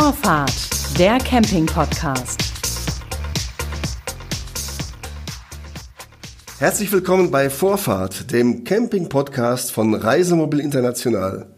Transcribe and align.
Vorfahrt, 0.00 0.70
der 0.96 1.18
Camping-Podcast. 1.18 2.40
Herzlich 6.60 6.92
willkommen 6.92 7.32
bei 7.32 7.50
Vorfahrt, 7.50 8.30
dem 8.30 8.62
Camping-Podcast 8.62 9.72
von 9.72 9.94
Reisemobil 9.94 10.60
International. 10.60 11.48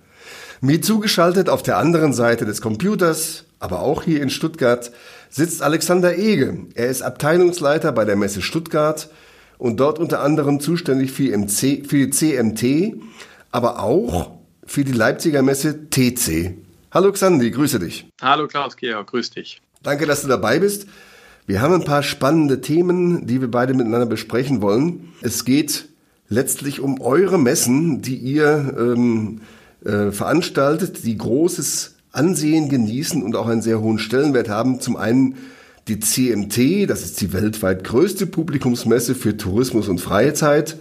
Mir 0.62 0.80
zugeschaltet 0.80 1.50
auf 1.50 1.62
der 1.62 1.76
anderen 1.76 2.14
Seite 2.14 2.46
des 2.46 2.62
Computers, 2.62 3.44
aber 3.58 3.80
auch 3.80 4.04
hier 4.04 4.22
in 4.22 4.30
Stuttgart, 4.30 4.90
sitzt 5.28 5.60
Alexander 5.60 6.16
Ege. 6.16 6.66
Er 6.74 6.86
ist 6.86 7.02
Abteilungsleiter 7.02 7.92
bei 7.92 8.06
der 8.06 8.16
Messe 8.16 8.40
Stuttgart 8.40 9.10
und 9.58 9.80
dort 9.80 9.98
unter 9.98 10.22
anderem 10.22 10.60
zuständig 10.60 11.12
für, 11.12 11.36
MC, 11.36 11.86
für 11.86 12.06
die 12.06 12.10
CMT, 12.10 13.02
aber 13.52 13.82
auch 13.82 14.30
für 14.64 14.84
die 14.84 14.92
Leipziger 14.92 15.42
Messe 15.42 15.90
TC. 15.90 16.54
Hallo 16.92 17.12
Xandi, 17.12 17.52
grüße 17.52 17.78
dich. 17.78 18.10
Hallo 18.20 18.48
Klaus 18.48 18.76
Georg, 18.76 19.06
grüß 19.06 19.30
dich. 19.30 19.62
Danke, 19.80 20.06
dass 20.06 20.22
du 20.22 20.28
dabei 20.28 20.58
bist. 20.58 20.88
Wir 21.46 21.62
haben 21.62 21.72
ein 21.72 21.84
paar 21.84 22.02
spannende 22.02 22.60
Themen, 22.60 23.28
die 23.28 23.40
wir 23.40 23.48
beide 23.48 23.74
miteinander 23.74 24.06
besprechen 24.06 24.60
wollen. 24.60 25.12
Es 25.20 25.44
geht 25.44 25.88
letztlich 26.28 26.80
um 26.80 27.00
eure 27.00 27.38
Messen, 27.38 28.02
die 28.02 28.16
ihr 28.16 28.74
ähm, 28.76 29.40
äh, 29.84 30.10
veranstaltet, 30.10 31.04
die 31.04 31.16
großes 31.16 31.94
Ansehen 32.10 32.68
genießen 32.68 33.22
und 33.22 33.36
auch 33.36 33.46
einen 33.46 33.62
sehr 33.62 33.80
hohen 33.80 34.00
Stellenwert 34.00 34.48
haben. 34.48 34.80
Zum 34.80 34.96
einen 34.96 35.36
die 35.86 36.00
CMT, 36.00 36.90
das 36.90 37.04
ist 37.04 37.20
die 37.20 37.32
weltweit 37.32 37.84
größte 37.84 38.26
Publikumsmesse 38.26 39.14
für 39.14 39.36
Tourismus 39.36 39.86
und 39.86 40.00
Freizeit. 40.00 40.76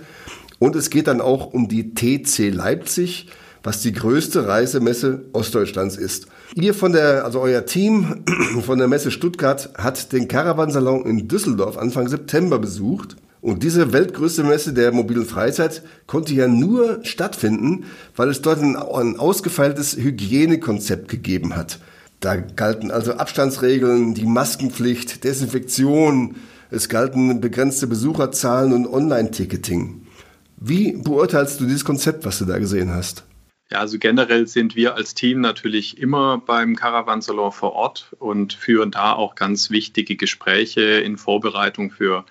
Und 0.57 0.75
es 0.75 0.89
geht 0.89 1.05
dann 1.05 1.21
auch 1.21 1.53
um 1.53 1.67
die 1.67 1.93
TC 1.93 2.49
Leipzig, 2.51 3.27
was 3.63 3.81
die 3.81 3.91
größte 3.91 4.47
Reisemesse 4.47 5.25
Ostdeutschlands 5.33 5.97
ist. 5.97 6.27
Ihr 6.55 6.73
von 6.73 6.91
der, 6.91 7.25
also 7.25 7.39
euer 7.39 7.65
Team 7.65 8.23
von 8.65 8.79
der 8.79 8.87
Messe 8.87 9.11
Stuttgart 9.11 9.69
hat 9.77 10.11
den 10.13 10.27
Caravansalon 10.27 11.05
in 11.05 11.27
Düsseldorf 11.27 11.77
Anfang 11.77 12.07
September 12.07 12.59
besucht. 12.59 13.15
Und 13.41 13.63
diese 13.63 13.93
weltgrößte 13.93 14.43
Messe 14.43 14.73
der 14.73 14.91
mobilen 14.91 15.25
Freizeit 15.25 15.81
konnte 16.07 16.33
ja 16.33 16.47
nur 16.47 16.99
stattfinden, 17.03 17.85
weil 18.15 18.27
es 18.29 18.41
dort 18.41 18.61
ein, 18.61 18.75
ein 18.75 19.17
ausgefeiltes 19.17 19.95
Hygienekonzept 19.95 21.07
gegeben 21.07 21.55
hat. 21.55 21.79
Da 22.19 22.35
galten 22.35 22.91
also 22.91 23.13
Abstandsregeln, 23.13 24.13
die 24.13 24.25
Maskenpflicht, 24.25 25.23
Desinfektion, 25.23 26.35
es 26.69 26.89
galten 26.89 27.39
begrenzte 27.39 27.87
Besucherzahlen 27.87 28.73
und 28.73 28.87
Online-Ticketing. 28.87 30.01
Wie 30.57 30.91
beurteilst 30.91 31.61
du 31.61 31.65
dieses 31.65 31.85
Konzept, 31.85 32.25
was 32.25 32.39
du 32.39 32.45
da 32.45 32.59
gesehen 32.59 32.93
hast? 32.93 33.23
Ja, 33.71 33.79
also 33.79 33.99
generell 33.99 34.47
sind 34.47 34.75
wir 34.75 34.95
als 34.95 35.13
Team 35.13 35.41
natürlich 35.41 35.99
immer 35.99 36.39
beim 36.39 36.75
Caravansalon 36.75 37.51
vor 37.51 37.73
Ort 37.73 38.15
und 38.17 38.53
führen 38.53 38.89
da 38.89 39.13
auch 39.13 39.35
ganz 39.35 39.69
wichtige 39.69 40.15
Gespräche 40.15 40.81
in 40.81 41.17
Vorbereitung 41.17 41.91
für 41.91 42.25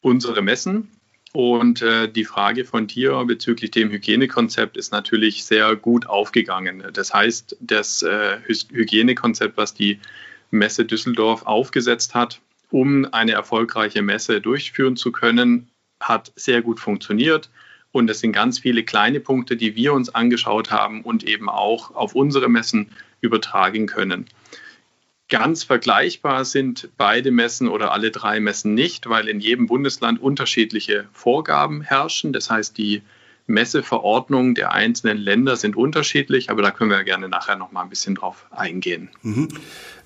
unsere 0.00 0.42
Messen. 0.42 0.90
Und 1.32 1.82
äh, 1.82 2.10
die 2.10 2.24
Frage 2.24 2.64
von 2.64 2.88
dir 2.88 3.24
bezüglich 3.24 3.70
dem 3.70 3.90
Hygienekonzept 3.90 4.76
ist 4.76 4.90
natürlich 4.90 5.44
sehr 5.44 5.76
gut 5.76 6.06
aufgegangen. 6.08 6.82
Das 6.92 7.14
heißt, 7.14 7.56
das 7.60 8.02
äh, 8.02 8.38
Hygienekonzept, 8.48 9.56
was 9.56 9.72
die 9.72 10.00
Messe 10.50 10.84
Düsseldorf 10.84 11.46
aufgesetzt 11.46 12.16
hat, 12.16 12.40
um 12.70 13.06
eine 13.12 13.32
erfolgreiche 13.32 14.02
Messe 14.02 14.40
durchführen 14.40 14.96
zu 14.96 15.12
können, 15.12 15.68
hat 16.00 16.32
sehr 16.34 16.62
gut 16.62 16.80
funktioniert. 16.80 17.50
Und 17.92 18.08
es 18.10 18.20
sind 18.20 18.32
ganz 18.32 18.58
viele 18.58 18.84
kleine 18.84 19.20
Punkte, 19.20 19.56
die 19.56 19.74
wir 19.74 19.92
uns 19.92 20.14
angeschaut 20.14 20.70
haben 20.70 21.02
und 21.02 21.24
eben 21.24 21.48
auch 21.48 21.94
auf 21.94 22.14
unsere 22.14 22.48
Messen 22.48 22.90
übertragen 23.20 23.86
können. 23.86 24.26
Ganz 25.28 25.62
vergleichbar 25.62 26.44
sind 26.44 26.90
beide 26.96 27.30
Messen 27.30 27.68
oder 27.68 27.92
alle 27.92 28.10
drei 28.10 28.40
Messen 28.40 28.74
nicht, 28.74 29.08
weil 29.08 29.28
in 29.28 29.38
jedem 29.38 29.66
Bundesland 29.66 30.20
unterschiedliche 30.20 31.06
Vorgaben 31.12 31.82
herrschen. 31.82 32.32
Das 32.32 32.50
heißt, 32.50 32.76
die 32.76 33.02
Messeverordnungen 33.46 34.54
der 34.54 34.72
einzelnen 34.72 35.18
Länder 35.18 35.56
sind 35.56 35.76
unterschiedlich, 35.76 36.50
aber 36.50 36.62
da 36.62 36.70
können 36.70 36.90
wir 36.90 37.04
gerne 37.04 37.28
nachher 37.28 37.56
noch 37.56 37.72
mal 37.72 37.82
ein 37.82 37.90
bisschen 37.90 38.14
drauf 38.14 38.46
eingehen. 38.50 39.10
Mhm. 39.22 39.48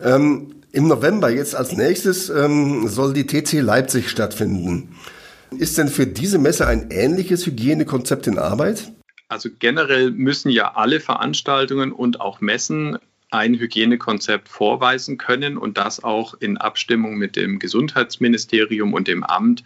Ähm, 0.01 0.57
Im 0.73 0.89
November 0.89 1.31
jetzt 1.31 1.55
als 1.55 1.73
nächstes 1.73 2.29
ähm, 2.31 2.89
soll 2.89 3.15
die 3.15 3.27
TC 3.27 3.61
Leipzig 3.61 4.11
stattfinden. 4.11 4.97
Ist 5.59 5.79
denn 5.79 5.89
für 5.89 6.07
diese 6.07 6.39
Messe 6.39 6.67
ein 6.67 6.91
ähnliches 6.91 7.47
Hygienekonzept 7.47 8.27
in 8.27 8.39
Arbeit? 8.39 8.93
Also 9.29 9.49
generell 9.59 10.11
müssen 10.11 10.51
ja 10.51 10.75
alle 10.75 11.01
Veranstaltungen 11.01 11.93
und 11.93 12.21
auch 12.21 12.41
Messen 12.41 12.99
ein 13.31 13.55
Hygienekonzept 13.55 14.49
vorweisen 14.49 15.19
können 15.19 15.59
und 15.59 15.77
das 15.77 16.03
auch 16.05 16.35
in 16.39 16.57
Abstimmung 16.57 17.17
mit 17.17 17.37
dem 17.37 17.59
Gesundheitsministerium 17.59 18.95
und 18.95 19.09
dem 19.09 19.25
Amt 19.25 19.65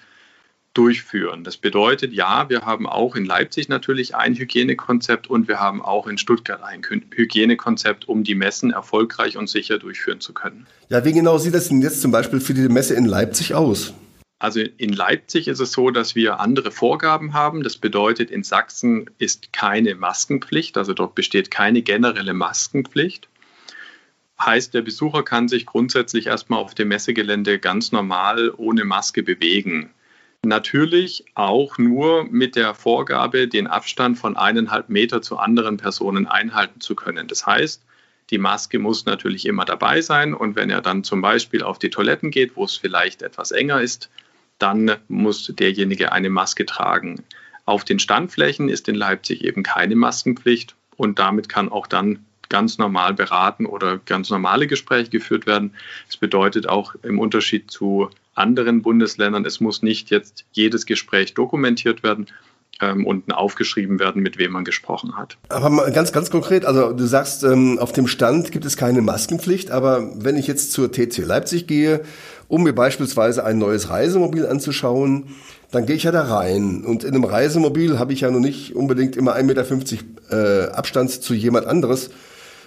durchführen. 0.75 1.44
Das 1.44 1.56
bedeutet, 1.56 2.12
ja, 2.12 2.48
wir 2.48 2.62
haben 2.62 2.87
auch 2.87 3.16
in 3.16 3.25
Leipzig 3.25 3.69
natürlich 3.69 4.15
ein 4.15 4.37
Hygienekonzept 4.37 5.28
und 5.28 5.48
wir 5.48 5.59
haben 5.59 5.82
auch 5.82 6.06
in 6.06 6.19
Stuttgart 6.19 6.62
ein 6.62 6.82
Hygienekonzept, 6.82 8.09
um 8.09 8.22
die 8.22 8.34
Messen 8.34 8.71
erfolgreich 8.71 9.37
und 9.37 9.48
sicher 9.48 9.78
durchführen 9.78 10.21
zu 10.21 10.32
können. 10.32 10.66
Ja, 10.88 11.04
wie 11.04 11.12
genau 11.12 11.38
sieht 11.38 11.54
das 11.54 11.69
denn 11.69 11.82
jetzt 11.82 12.00
zum 12.00 12.12
Beispiel 12.12 12.41
für 12.41 12.54
die 12.54 12.69
Messe 12.69 12.94
in 12.94 13.06
Leipzig 13.06 13.54
aus? 13.54 13.93
Also 14.41 14.60
in 14.60 14.93
Leipzig 14.93 15.49
ist 15.49 15.59
es 15.59 15.72
so, 15.72 15.91
dass 15.91 16.15
wir 16.15 16.38
andere 16.38 16.71
Vorgaben 16.71 17.32
haben. 17.32 17.65
Das 17.65 17.76
bedeutet, 17.76 18.31
in 18.31 18.44
Sachsen 18.44 19.10
ist 19.19 19.53
keine 19.53 19.97
Maskenpflicht, 19.97 20.76
also 20.76 20.94
dort 20.94 21.16
besteht 21.16 21.50
keine 21.50 21.82
generelle 21.82 22.34
Maskenpflicht. 22.34 23.28
Heißt, 24.41 24.75
der 24.75 24.82
Besucher 24.82 25.25
kann 25.25 25.48
sich 25.48 25.66
grundsätzlich 25.66 26.28
erstmal 26.28 26.60
auf 26.60 26.77
dem 26.77 26.88
Messegelände 26.88 27.59
ganz 27.59 27.91
normal 27.91 28.53
ohne 28.56 28.84
Maske 28.84 29.25
bewegen. 29.25 29.91
Natürlich 30.44 31.25
auch 31.34 31.77
nur 31.78 32.22
mit 32.25 32.54
der 32.54 32.75
Vorgabe, 32.75 33.48
den 33.48 33.66
Abstand 33.66 34.16
von 34.19 34.37
eineinhalb 34.37 34.88
Meter 34.88 35.21
zu 35.21 35.38
anderen 35.38 35.78
Personen 35.78 36.28
einhalten 36.28 36.81
zu 36.81 36.94
können. 36.94 37.27
Das 37.27 37.44
heißt, 37.44 37.82
die 38.31 38.38
Maske 38.38 38.78
muss 38.78 39.04
natürlich 39.04 39.47
immer 39.47 39.65
dabei 39.65 40.00
sein 40.00 40.34
und 40.34 40.54
wenn 40.54 40.71
er 40.71 40.82
dann 40.82 41.03
zum 41.03 41.21
Beispiel 41.21 41.65
auf 41.65 41.81
die 41.81 41.91
Toiletten 41.91 42.31
geht, 42.31 42.54
wo 42.54 42.65
es 42.65 42.77
vielleicht 42.77 43.22
etwas 43.22 43.50
enger 43.50 43.81
ist, 43.81 44.09
dann 44.59 44.97
muss 45.09 45.53
derjenige 45.55 46.13
eine 46.13 46.31
Maske 46.31 46.67
tragen. 46.67 47.25
Auf 47.65 47.85
den 47.85 47.99
Standflächen 47.99 48.69
ist 48.69 48.89
in 48.89 48.95
Leipzig 48.95 49.45
eben 49.45 49.63
keine 49.63 49.95
Maskenpflicht 49.95 50.75
und 50.97 51.19
damit 51.19 51.49
kann 51.49 51.71
auch 51.71 51.87
dann 51.87 52.25
ganz 52.49 52.79
normal 52.79 53.15
beraten 53.15 53.67
oder 53.67 53.99
ganz 53.99 54.31
normale 54.31 54.67
Gespräche 54.67 55.11
geführt 55.11 55.47
werden. 55.47 55.75
Das 56.07 56.17
bedeutet 56.17 56.69
auch 56.69 56.95
im 57.03 57.19
Unterschied 57.19 57.71
zu 57.71 58.09
anderen 58.35 58.83
Bundesländern, 58.83 59.45
es 59.45 59.61
muss 59.61 59.83
nicht 59.83 60.11
jetzt 60.11 60.45
jedes 60.53 60.87
Gespräch 60.87 61.35
dokumentiert 61.35 62.03
werden, 62.03 62.29
ähm, 62.81 63.07
und 63.07 63.33
aufgeschrieben 63.33 63.99
werden, 63.99 64.23
mit 64.23 64.39
wem 64.39 64.53
man 64.53 64.65
gesprochen 64.65 65.17
hat. 65.17 65.37
Aber 65.49 65.69
mal 65.71 65.91
ganz, 65.93 66.13
ganz 66.13 66.31
konkret, 66.31 66.65
also 66.65 66.93
du 66.93 67.07
sagst, 67.07 67.43
ähm, 67.45 67.79
auf 67.79 67.93
dem 67.93 68.07
Stand 68.07 68.53
gibt 68.53 68.65
es 68.65 68.77
keine 68.77 69.03
Maskenpflicht, 69.03 69.71
aber 69.71 70.13
wenn 70.15 70.37
ich 70.37 70.47
jetzt 70.47 70.73
zur 70.73 70.93
TC 70.93 71.19
Leipzig 71.19 71.67
gehe, 71.67 72.05
um 72.48 72.62
mir 72.64 72.72
beispielsweise 72.72 73.44
ein 73.44 73.59
neues 73.59 73.91
Reisemobil 73.91 74.47
anzuschauen, 74.47 75.36
dann 75.70 75.86
gehe 75.86 75.97
ich 75.97 76.04
ja 76.04 76.12
da 76.12 76.22
rein. 76.22 76.84
Und 76.84 77.04
in 77.04 77.14
einem 77.14 77.25
Reisemobil 77.25 77.98
habe 77.98 78.14
ich 78.14 78.22
ja 78.22 78.31
noch 78.31 78.41
nicht 78.41 78.75
unbedingt 78.75 79.16
immer 79.16 79.36
1,50 79.36 79.44
Meter 79.44 80.69
äh, 80.69 80.72
Abstand 80.72 81.10
zu 81.10 81.34
jemand 81.34 81.66
anderes. 81.66 82.09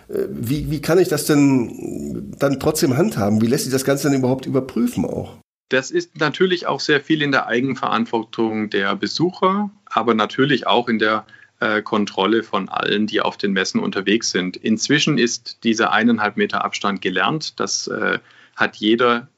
Äh, 0.08 0.28
wie, 0.30 0.70
wie 0.70 0.82
kann 0.82 1.00
ich 1.00 1.08
das 1.08 1.26
denn 1.26 2.32
dann 2.38 2.60
trotzdem 2.60 2.96
handhaben? 2.96 3.42
Wie 3.42 3.48
lässt 3.48 3.64
sich 3.64 3.74
das 3.74 3.84
Ganze 3.84 4.10
denn 4.10 4.20
überhaupt 4.20 4.46
überprüfen 4.46 5.06
auch? 5.06 5.38
Das 5.70 5.90
ist 5.90 6.20
natürlich 6.20 6.68
auch 6.68 6.82
sehr 6.82 7.02
viel 7.02 7.22
in 7.22 7.32
der 7.32 7.48
Eigenverantwortung 7.48 8.70
der 8.70 8.96
Besucher, 8.96 9.72
aber 9.86 10.14
natürlich 10.14 10.68
auch 10.68 10.90
in 10.90 11.00
der 11.00 11.26
äh, 11.62 11.82
Kontrolle 11.82 12.44
von 12.44 12.68
allen, 12.68 13.08
die 13.08 13.22
auf 13.22 13.38
den 13.38 13.54
Messen 13.54 13.80
unterwegs 13.80 14.32
sind. 14.32 14.58
Inzwischen 14.58 15.18
ist 15.18 15.64
dieser 15.64 15.94
eineinhalb 15.94 16.36
Meter 16.36 16.66
Abstand 16.66 17.02
gelernt. 17.02 17.60
Das 17.60 17.88
äh, 17.88 18.20
hat 18.56 18.76
jeder 18.76 19.30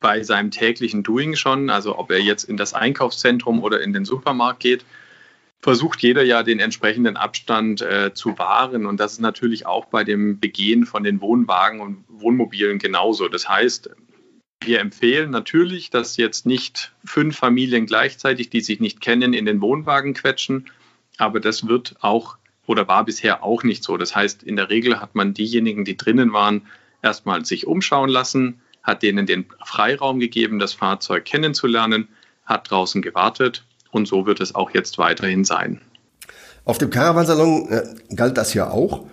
bei 0.00 0.22
seinem 0.22 0.50
täglichen 0.50 1.02
Doing 1.02 1.36
schon. 1.36 1.70
Also 1.70 1.98
ob 1.98 2.10
er 2.10 2.20
jetzt 2.20 2.44
in 2.44 2.56
das 2.56 2.74
Einkaufszentrum 2.74 3.62
oder 3.62 3.80
in 3.80 3.92
den 3.92 4.04
Supermarkt 4.04 4.60
geht, 4.60 4.84
versucht 5.58 6.02
jeder 6.02 6.22
ja 6.22 6.42
den 6.42 6.60
entsprechenden 6.60 7.16
Abstand 7.16 7.80
äh, 7.82 8.12
zu 8.14 8.38
wahren. 8.38 8.86
Und 8.86 9.00
das 9.00 9.14
ist 9.14 9.20
natürlich 9.20 9.66
auch 9.66 9.86
bei 9.86 10.04
dem 10.04 10.38
Begehen 10.38 10.86
von 10.86 11.02
den 11.02 11.20
Wohnwagen 11.20 11.80
und 11.80 12.04
Wohnmobilen 12.08 12.78
genauso. 12.78 13.28
Das 13.28 13.48
heißt, 13.48 13.90
wir 14.60 14.80
empfehlen 14.80 15.30
natürlich, 15.30 15.90
dass 15.90 16.16
jetzt 16.16 16.46
nicht 16.46 16.92
fünf 17.04 17.36
Familien 17.36 17.86
gleichzeitig, 17.86 18.50
die 18.50 18.60
sich 18.60 18.80
nicht 18.80 19.00
kennen, 19.00 19.32
in 19.32 19.44
den 19.44 19.60
Wohnwagen 19.60 20.14
quetschen. 20.14 20.70
Aber 21.18 21.40
das 21.40 21.66
wird 21.66 21.96
auch 22.00 22.36
oder 22.66 22.88
war 22.88 23.04
bisher 23.04 23.42
auch 23.44 23.62
nicht 23.62 23.84
so. 23.84 23.96
Das 23.96 24.14
heißt, 24.14 24.42
in 24.42 24.56
der 24.56 24.70
Regel 24.70 25.00
hat 25.00 25.14
man 25.14 25.34
diejenigen, 25.34 25.84
die 25.84 25.96
drinnen 25.96 26.32
waren, 26.32 26.66
erstmal 27.02 27.44
sich 27.44 27.66
umschauen 27.66 28.08
lassen, 28.08 28.60
hat 28.86 29.02
denen 29.02 29.26
den 29.26 29.46
Freiraum 29.64 30.20
gegeben, 30.20 30.58
das 30.58 30.72
Fahrzeug 30.72 31.24
kennenzulernen, 31.24 32.08
hat 32.44 32.70
draußen 32.70 33.02
gewartet 33.02 33.64
und 33.90 34.06
so 34.06 34.24
wird 34.26 34.40
es 34.40 34.54
auch 34.54 34.70
jetzt 34.70 34.96
weiterhin 34.96 35.44
sein. 35.44 35.80
Auf 36.64 36.78
dem 36.78 36.90
Caravansalon 36.90 37.68
äh, 37.68 38.14
galt 38.14 38.36
das 38.36 38.54
ja 38.54 38.70
auch. 38.70 39.06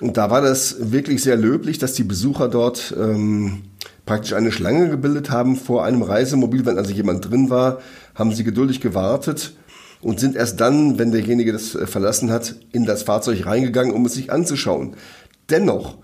Und 0.00 0.16
da 0.16 0.30
war 0.30 0.40
das 0.40 0.92
wirklich 0.92 1.22
sehr 1.22 1.36
löblich, 1.36 1.78
dass 1.78 1.92
die 1.92 2.04
Besucher 2.04 2.48
dort 2.48 2.94
ähm, 2.98 3.62
praktisch 4.06 4.32
eine 4.32 4.50
Schlange 4.50 4.88
gebildet 4.88 5.30
haben 5.30 5.56
vor 5.56 5.84
einem 5.84 6.02
Reisemobil. 6.02 6.64
Wenn 6.64 6.78
also 6.78 6.92
jemand 6.92 7.30
drin 7.30 7.50
war, 7.50 7.80
haben 8.14 8.32
sie 8.32 8.44
geduldig 8.44 8.80
gewartet 8.80 9.54
und 10.00 10.18
sind 10.18 10.36
erst 10.36 10.60
dann, 10.60 10.98
wenn 10.98 11.12
derjenige 11.12 11.52
das 11.52 11.74
äh, 11.74 11.86
verlassen 11.86 12.30
hat, 12.30 12.54
in 12.72 12.86
das 12.86 13.02
Fahrzeug 13.02 13.44
reingegangen, 13.44 13.92
um 13.92 14.06
es 14.06 14.14
sich 14.14 14.32
anzuschauen. 14.32 14.96
Dennoch, 15.50 15.98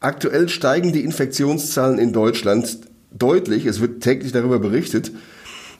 aktuell 0.00 0.48
steigen 0.48 0.92
die 0.92 1.04
Infektionszahlen 1.04 1.98
in 1.98 2.12
Deutschland 2.12 2.80
deutlich. 3.12 3.66
Es 3.66 3.80
wird 3.80 4.02
täglich 4.02 4.32
darüber 4.32 4.58
berichtet. 4.58 5.12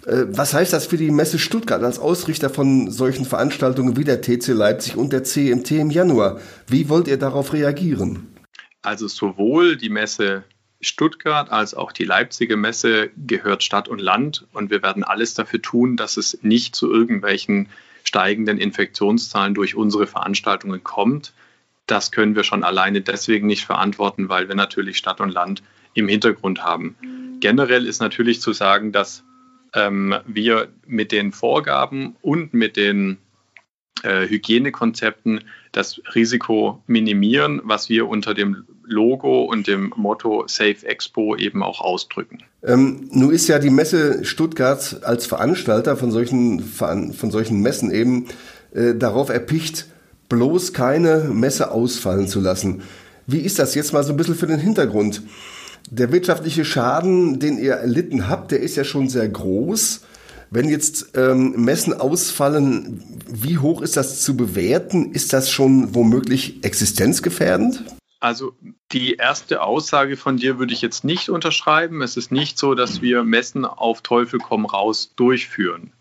Äh, 0.06 0.26
was 0.28 0.55
heißt 0.55 0.72
das 0.72 0.87
für 0.87 0.96
die 0.96 1.11
Messe 1.11 1.38
Stuttgart 1.38 1.82
als 1.82 1.99
Ausrichter 1.99 2.50
von 2.50 2.90
solchen 2.90 3.25
Veranstaltungen 3.25 3.96
wie 3.96 4.05
der 4.05 4.20
TC 4.20 4.49
Leipzig 4.49 4.96
und 4.96 5.12
der 5.12 5.25
CMT 5.25 5.72
im 5.72 5.90
Januar? 5.90 6.40
Wie 6.67 6.88
wollt 6.88 7.08
ihr 7.08 7.19
darauf 7.19 7.52
reagieren? 7.52 8.28
Also 8.82 9.08
sowohl 9.08 9.76
die 9.76 9.90
Messe 9.90 10.44
Stuttgart 10.81 11.50
als 11.50 11.75
auch 11.75 11.93
die 11.93 12.05
Leipziger 12.05 12.56
Messe 12.56 13.11
gehört 13.16 13.62
Stadt 13.62 13.88
und 13.88 14.00
Land 14.00 14.46
und 14.52 14.70
wir 14.70 14.82
werden 14.82 15.05
alles 15.05 15.34
dafür 15.34 15.61
tun, 15.61 15.96
dass 15.96 16.16
es 16.16 16.38
nicht 16.43 16.75
zu 16.75 16.90
irgendwelchen 16.90 17.69
steigenden 18.05 18.56
Infektionszahlen 18.56 19.55
durch 19.55 19.75
unsere 19.75 20.06
Veranstaltungen 20.06 20.82
kommt. 20.82 21.34
Das 21.90 22.12
können 22.12 22.37
wir 22.37 22.44
schon 22.44 22.62
alleine 22.62 23.00
deswegen 23.00 23.48
nicht 23.48 23.64
verantworten, 23.64 24.28
weil 24.28 24.46
wir 24.48 24.54
natürlich 24.54 24.96
Stadt 24.96 25.20
und 25.20 25.31
Land 25.31 25.62
im 25.94 26.06
Hintergrund 26.06 26.62
haben. 26.62 26.94
Generell 27.40 27.84
ist 27.84 28.00
natürlich 28.00 28.40
zu 28.40 28.52
sagen, 28.52 28.92
dass 28.92 29.25
ähm, 29.75 30.14
wir 30.26 30.69
mit 30.87 31.10
den 31.10 31.32
Vorgaben 31.32 32.16
und 32.20 32.54
mit 32.54 32.76
den 32.76 33.19
äh, 34.02 34.28
Hygienekonzepten 34.28 35.40
das 35.72 36.00
Risiko 36.14 36.82
minimieren, 36.87 37.60
was 37.64 37.88
wir 37.88 38.08
unter 38.08 38.34
dem 38.34 38.64
Logo 38.84 39.44
und 39.44 39.66
dem 39.66 39.92
Motto 39.96 40.44
Safe 40.46 40.87
Expo 40.87 41.37
eben 41.37 41.62
auch 41.62 41.81
ausdrücken. 41.81 42.38
Ähm, 42.62 43.08
nun 43.12 43.32
ist 43.32 43.48
ja 43.48 43.58
die 43.58 43.70
Messe 43.70 44.25
Stuttgart 44.25 45.00
als 45.04 45.26
Veranstalter 45.26 45.96
von 45.96 46.10
solchen, 46.10 46.60
von 46.60 47.31
solchen 47.31 47.60
Messen 47.60 47.90
eben 47.90 48.28
äh, 48.72 48.94
darauf 48.94 49.28
erpicht, 49.28 49.87
bloß 50.31 50.73
keine 50.73 51.29
Messe 51.31 51.71
ausfallen 51.71 52.27
zu 52.27 52.41
lassen. 52.41 52.82
Wie 53.27 53.41
ist 53.41 53.59
das 53.59 53.75
jetzt 53.75 53.93
mal 53.93 54.03
so 54.03 54.15
ein 54.15 54.17
bisschen 54.17 54.35
für 54.35 54.47
den 54.47 54.59
Hintergrund? 54.59 55.23
Der 55.91 56.11
wirtschaftliche 56.12 56.65
Schaden, 56.65 57.38
den 57.38 57.59
ihr 57.59 57.75
erlitten 57.75 58.29
habt, 58.29 58.53
der 58.53 58.61
ist 58.61 58.77
ja 58.77 58.85
schon 58.85 59.11
sehr 59.11 59.29
groß. 59.29 60.03
Wenn 60.50 60.69
jetzt 60.69 61.12
ähm, 61.15 61.53
Messen 61.65 61.93
ausfallen, 61.93 63.05
wie 63.29 63.59
hoch 63.59 63.82
ist 63.82 63.97
das 63.97 64.21
zu 64.23 64.37
bewerten? 64.37 65.12
Ist 65.12 65.32
das 65.32 65.50
schon 65.50 65.94
womöglich 65.94 66.65
existenzgefährdend? 66.65 67.85
Also 68.19 68.53
die 68.93 69.15
erste 69.15 69.62
Aussage 69.62 70.17
von 70.17 70.37
dir 70.37 70.59
würde 70.59 70.75
ich 70.75 70.83
jetzt 70.83 71.05
nicht 71.05 71.29
unterschreiben. 71.29 72.03
Es 72.03 72.17
ist 72.17 72.33
nicht 72.33 72.59
so, 72.59 72.75
dass 72.75 73.00
wir 73.00 73.23
Messen 73.23 73.65
auf 73.65 74.03
Teufel 74.03 74.41
komm 74.41 74.67
raus 74.67 75.12
durchführen. 75.17 75.93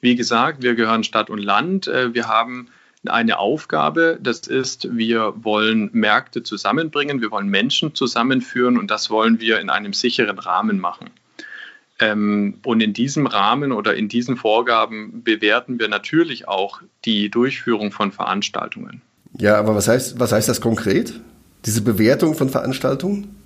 Wie 0.00 0.16
gesagt, 0.16 0.62
wir 0.62 0.74
gehören 0.74 1.04
Stadt 1.04 1.30
und 1.30 1.38
Land. 1.38 1.86
Äh, 1.86 2.14
wir 2.14 2.28
haben 2.28 2.68
eine 3.06 3.38
Aufgabe. 3.38 4.18
Das 4.20 4.40
ist, 4.40 4.96
wir 4.96 5.34
wollen 5.36 5.90
Märkte 5.92 6.42
zusammenbringen, 6.42 7.20
wir 7.20 7.30
wollen 7.30 7.48
Menschen 7.48 7.94
zusammenführen 7.94 8.78
und 8.78 8.90
das 8.90 9.10
wollen 9.10 9.40
wir 9.40 9.60
in 9.60 9.70
einem 9.70 9.92
sicheren 9.92 10.38
Rahmen 10.38 10.80
machen. 10.80 11.10
Ähm, 12.00 12.58
und 12.64 12.80
in 12.80 12.92
diesem 12.92 13.26
Rahmen 13.26 13.72
oder 13.72 13.94
in 13.94 14.08
diesen 14.08 14.36
Vorgaben 14.36 15.22
bewerten 15.24 15.78
wir 15.78 15.88
natürlich 15.88 16.48
auch 16.48 16.80
die 17.04 17.28
Durchführung 17.28 17.90
von 17.92 18.12
Veranstaltungen. 18.12 19.02
Ja, 19.36 19.56
aber 19.56 19.74
was 19.74 19.88
heißt, 19.88 20.18
was 20.20 20.32
heißt 20.32 20.48
das 20.48 20.60
konkret? 20.60 21.20
Diese 21.64 21.82
Bewertung 21.82 22.34
von 22.34 22.48
Veranstaltungen? 22.48 23.37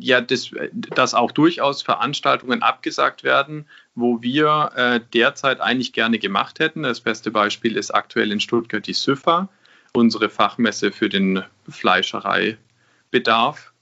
Ja, 0.00 0.20
das, 0.20 0.50
dass 0.72 1.14
auch 1.14 1.32
durchaus 1.32 1.80
Veranstaltungen 1.80 2.62
abgesagt 2.62 3.24
werden, 3.24 3.66
wo 3.94 4.20
wir 4.20 4.72
äh, 4.76 5.00
derzeit 5.14 5.60
eigentlich 5.60 5.94
gerne 5.94 6.18
gemacht 6.18 6.58
hätten. 6.58 6.82
Das 6.82 7.00
beste 7.00 7.30
Beispiel 7.30 7.76
ist 7.76 7.90
aktuell 7.90 8.30
in 8.30 8.40
Stuttgart 8.40 8.86
die 8.86 8.92
SÜFA, 8.92 9.48
unsere 9.94 10.28
Fachmesse 10.28 10.92
für 10.92 11.08
den 11.08 11.44
Fleischereibedarf 11.66 13.72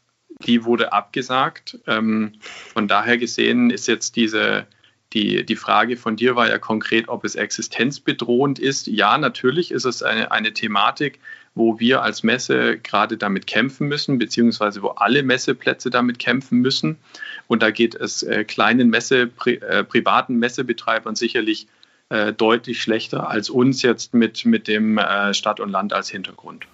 die 0.45 0.65
wurde 0.65 0.93
abgesagt. 0.93 1.79
Ähm, 1.87 2.33
von 2.41 2.89
daher 2.89 3.19
gesehen 3.19 3.71
ist 3.71 3.89
jetzt 3.89 4.17
diese, 4.17 4.67
die, 5.15 5.45
die 5.45 5.57
Frage 5.57 5.97
von 5.97 6.17
dir 6.17 6.37
war 6.37 6.49
ja 6.49 6.59
konkret, 6.59 7.09
ob 7.09 7.25
es 7.25 7.35
existenzbedrohend 7.35 8.59
ist. 8.59 8.87
Ja, 8.87 9.17
natürlich 9.17 9.71
ist 9.71 9.87
es 9.87 10.03
eine, 10.03 10.33
eine 10.33 10.53
Thematik, 10.53 11.19
wo 11.55 11.81
wir 11.81 12.03
als 12.03 12.23
Messe 12.23 12.79
gerade 12.79 13.17
damit 13.17 13.47
kämpfen 13.47 13.89
müssen, 13.89 14.19
beziehungsweise 14.19 14.83
wo 14.83 14.89
alle 14.89 15.23
Messeplätze 15.23 15.91
damit 15.91 16.19
kämpfen 16.19 16.59
müssen. 16.59 16.99
Und 17.47 17.63
da 17.63 17.71
geht 17.71 17.95
es 17.95 18.23
äh, 18.23 18.45
kleinen 18.45 18.91
Messe, 18.91 19.27
pri, 19.27 19.55
äh, 19.55 19.83
privaten 19.83 20.37
Messebetreibern 20.37 21.17
sicherlich 21.17 21.67
äh, 22.11 22.33
deutlich 22.33 22.81
schlechter 22.81 23.29
als 23.29 23.51
uns 23.51 23.83
jetzt 23.83 24.15
mit, 24.15 24.45
mit 24.45 24.69
dem 24.69 24.99
äh, 24.99 25.35
Stadt 25.35 25.59
und 25.61 25.71
Land 25.71 25.93
als 25.93 26.09
Hintergrund. 26.09 26.67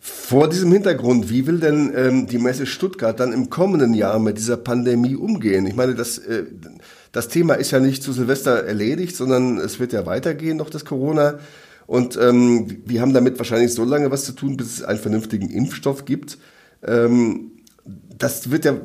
Vor 0.00 0.48
diesem 0.48 0.70
Hintergrund, 0.70 1.30
wie 1.30 1.46
will 1.46 1.58
denn 1.58 1.92
ähm, 1.96 2.26
die 2.26 2.38
Messe 2.38 2.66
Stuttgart 2.66 3.18
dann 3.18 3.32
im 3.32 3.50
kommenden 3.50 3.92
Jahr 3.92 4.18
mit 4.18 4.38
dieser 4.38 4.56
Pandemie 4.56 5.16
umgehen? 5.16 5.66
Ich 5.66 5.74
meine, 5.74 5.94
das, 5.94 6.18
äh, 6.18 6.44
das 7.12 7.28
Thema 7.28 7.54
ist 7.54 7.70
ja 7.70 7.80
nicht 7.80 8.02
zu 8.02 8.12
Silvester 8.12 8.64
erledigt, 8.64 9.16
sondern 9.16 9.58
es 9.58 9.80
wird 9.80 9.92
ja 9.92 10.06
weitergehen, 10.06 10.56
noch 10.56 10.70
das 10.70 10.84
Corona. 10.84 11.38
Und 11.86 12.16
ähm, 12.16 12.82
wir 12.84 13.00
haben 13.00 13.14
damit 13.14 13.38
wahrscheinlich 13.38 13.72
so 13.72 13.84
lange 13.84 14.10
was 14.10 14.24
zu 14.24 14.32
tun, 14.32 14.56
bis 14.56 14.78
es 14.78 14.82
einen 14.82 14.98
vernünftigen 14.98 15.50
Impfstoff 15.50 16.04
gibt. 16.04 16.38
Ähm, 16.84 17.52
das 18.18 18.50
wird 18.50 18.64
ja 18.64 18.76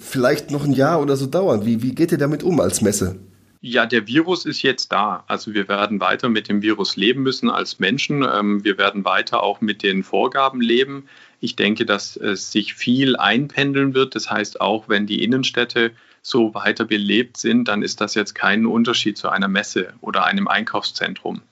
vielleicht 0.00 0.50
noch 0.50 0.64
ein 0.64 0.72
Jahr 0.72 1.00
oder 1.00 1.16
so 1.16 1.26
dauern. 1.26 1.64
Wie, 1.64 1.82
wie 1.82 1.94
geht 1.94 2.12
ihr 2.12 2.18
damit 2.18 2.42
um 2.42 2.60
als 2.60 2.82
Messe? 2.82 3.16
Ja, 3.64 3.86
der 3.86 4.08
Virus 4.08 4.44
ist 4.44 4.62
jetzt 4.62 4.90
da. 4.90 5.22
Also 5.28 5.54
wir 5.54 5.68
werden 5.68 6.00
weiter 6.00 6.28
mit 6.28 6.48
dem 6.48 6.62
Virus 6.62 6.96
leben 6.96 7.22
müssen 7.22 7.48
als 7.48 7.78
Menschen. 7.78 8.24
Ähm, 8.24 8.64
wir 8.64 8.76
werden 8.76 9.04
weiter 9.04 9.42
auch 9.42 9.60
mit 9.60 9.84
den 9.84 10.02
Vorgaben 10.02 10.60
leben. 10.60 11.04
Ich 11.40 11.54
denke, 11.54 11.86
dass 11.86 12.16
es 12.16 12.50
sich 12.50 12.74
viel 12.74 13.16
einpendeln 13.16 13.94
wird. 13.94 14.16
Das 14.16 14.28
heißt, 14.30 14.60
auch 14.60 14.88
wenn 14.88 15.06
die 15.06 15.22
Innenstädte 15.22 15.92
so 16.22 16.54
weiter 16.54 16.84
belebt 16.84 17.36
sind, 17.36 17.66
dann 17.66 17.82
ist 17.82 18.00
das 18.00 18.14
jetzt 18.14 18.34
kein 18.34 18.64
Unterschied 18.64 19.18
zu 19.18 19.28
einer 19.28 19.48
Messe 19.48 19.92
oder 20.00 20.24
einem 20.24 20.48
Einkaufszentrum. 20.48 21.42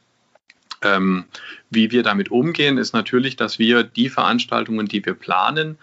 Ähm, 0.83 1.25
wie 1.69 1.91
wir 1.91 2.03
damit 2.03 2.31
umgehen, 2.31 2.79
ist 2.79 2.95
natürlich, 2.95 3.37
dass 3.37 3.59
wir 3.59 3.83
die 3.83 4.09
Veranstaltungen, 4.09 4.87
die 4.87 5.05
wir 5.05 5.15
planen, 5.15 5.77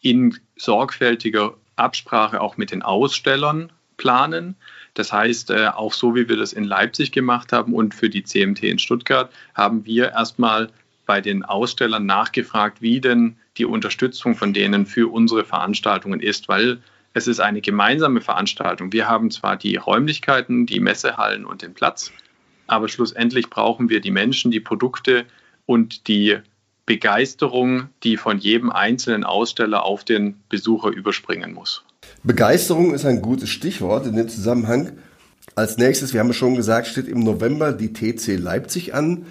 in 0.00 0.38
sorgfältiger 0.56 1.54
Absprache 1.74 2.40
auch 2.40 2.56
mit 2.56 2.70
den 2.70 2.82
Ausstellern 2.82 3.72
planen. 3.96 4.54
Das 4.94 5.12
heißt, 5.12 5.50
äh, 5.50 5.68
auch 5.68 5.92
so 5.92 6.14
wie 6.14 6.28
wir 6.28 6.36
das 6.36 6.52
in 6.52 6.64
Leipzig 6.64 7.12
gemacht 7.12 7.52
haben 7.52 7.74
und 7.74 7.94
für 7.94 8.08
die 8.08 8.22
CMT 8.22 8.62
in 8.64 8.78
Stuttgart, 8.78 9.32
haben 9.54 9.84
wir 9.84 10.12
erstmal 10.12 10.70
bei 11.06 11.20
den 11.20 11.44
Ausstellern 11.44 12.06
nachgefragt, 12.06 12.82
wie 12.82 13.00
denn 13.00 13.36
die 13.56 13.64
Unterstützung 13.64 14.36
von 14.36 14.52
denen 14.52 14.86
für 14.86 15.10
unsere 15.12 15.44
Veranstaltungen 15.44 16.20
ist, 16.20 16.48
weil 16.48 16.78
es 17.16 17.26
ist 17.26 17.40
eine 17.40 17.62
gemeinsame 17.62 18.20
Veranstaltung. 18.20 18.92
Wir 18.92 19.08
haben 19.08 19.30
zwar 19.30 19.56
die 19.56 19.76
Räumlichkeiten, 19.76 20.66
die 20.66 20.80
Messehallen 20.80 21.46
und 21.46 21.62
den 21.62 21.72
Platz, 21.72 22.12
aber 22.66 22.90
schlussendlich 22.90 23.48
brauchen 23.48 23.88
wir 23.88 24.02
die 24.02 24.10
Menschen, 24.10 24.50
die 24.50 24.60
Produkte 24.60 25.24
und 25.64 26.08
die 26.08 26.36
Begeisterung, 26.84 27.88
die 28.02 28.18
von 28.18 28.38
jedem 28.38 28.70
einzelnen 28.70 29.24
Aussteller 29.24 29.84
auf 29.84 30.04
den 30.04 30.42
Besucher 30.50 30.90
überspringen 30.90 31.54
muss. 31.54 31.84
Begeisterung 32.22 32.92
ist 32.92 33.06
ein 33.06 33.22
gutes 33.22 33.48
Stichwort 33.48 34.06
in 34.06 34.14
dem 34.14 34.28
Zusammenhang. 34.28 34.92
Als 35.54 35.78
nächstes, 35.78 36.12
wir 36.12 36.20
haben 36.20 36.30
es 36.30 36.36
schon 36.36 36.54
gesagt, 36.54 36.86
steht 36.86 37.08
im 37.08 37.20
November 37.20 37.72
die 37.72 37.94
TC 37.94 38.36
Leipzig 38.36 38.92
an. 38.92 39.24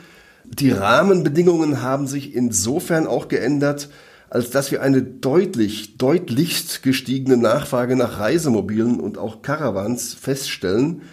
Die 0.44 0.72
Rahmenbedingungen 0.72 1.84
haben 1.84 2.08
sich 2.08 2.34
insofern 2.34 3.06
auch 3.06 3.28
geändert, 3.28 3.90
als 4.36 4.50
dass 4.50 4.70
wir 4.70 4.82
eine 4.82 5.02
deutlich, 5.02 5.98
deutlichst 5.98 6.84
gestiegene 6.84 7.38
Nachfrage 7.38 7.96
nach 7.96 8.20
Reisemobilen 8.20 9.00
und 9.00 9.18
auch 9.18 9.42
Caravans 9.42 10.14
feststellen. 10.14 11.04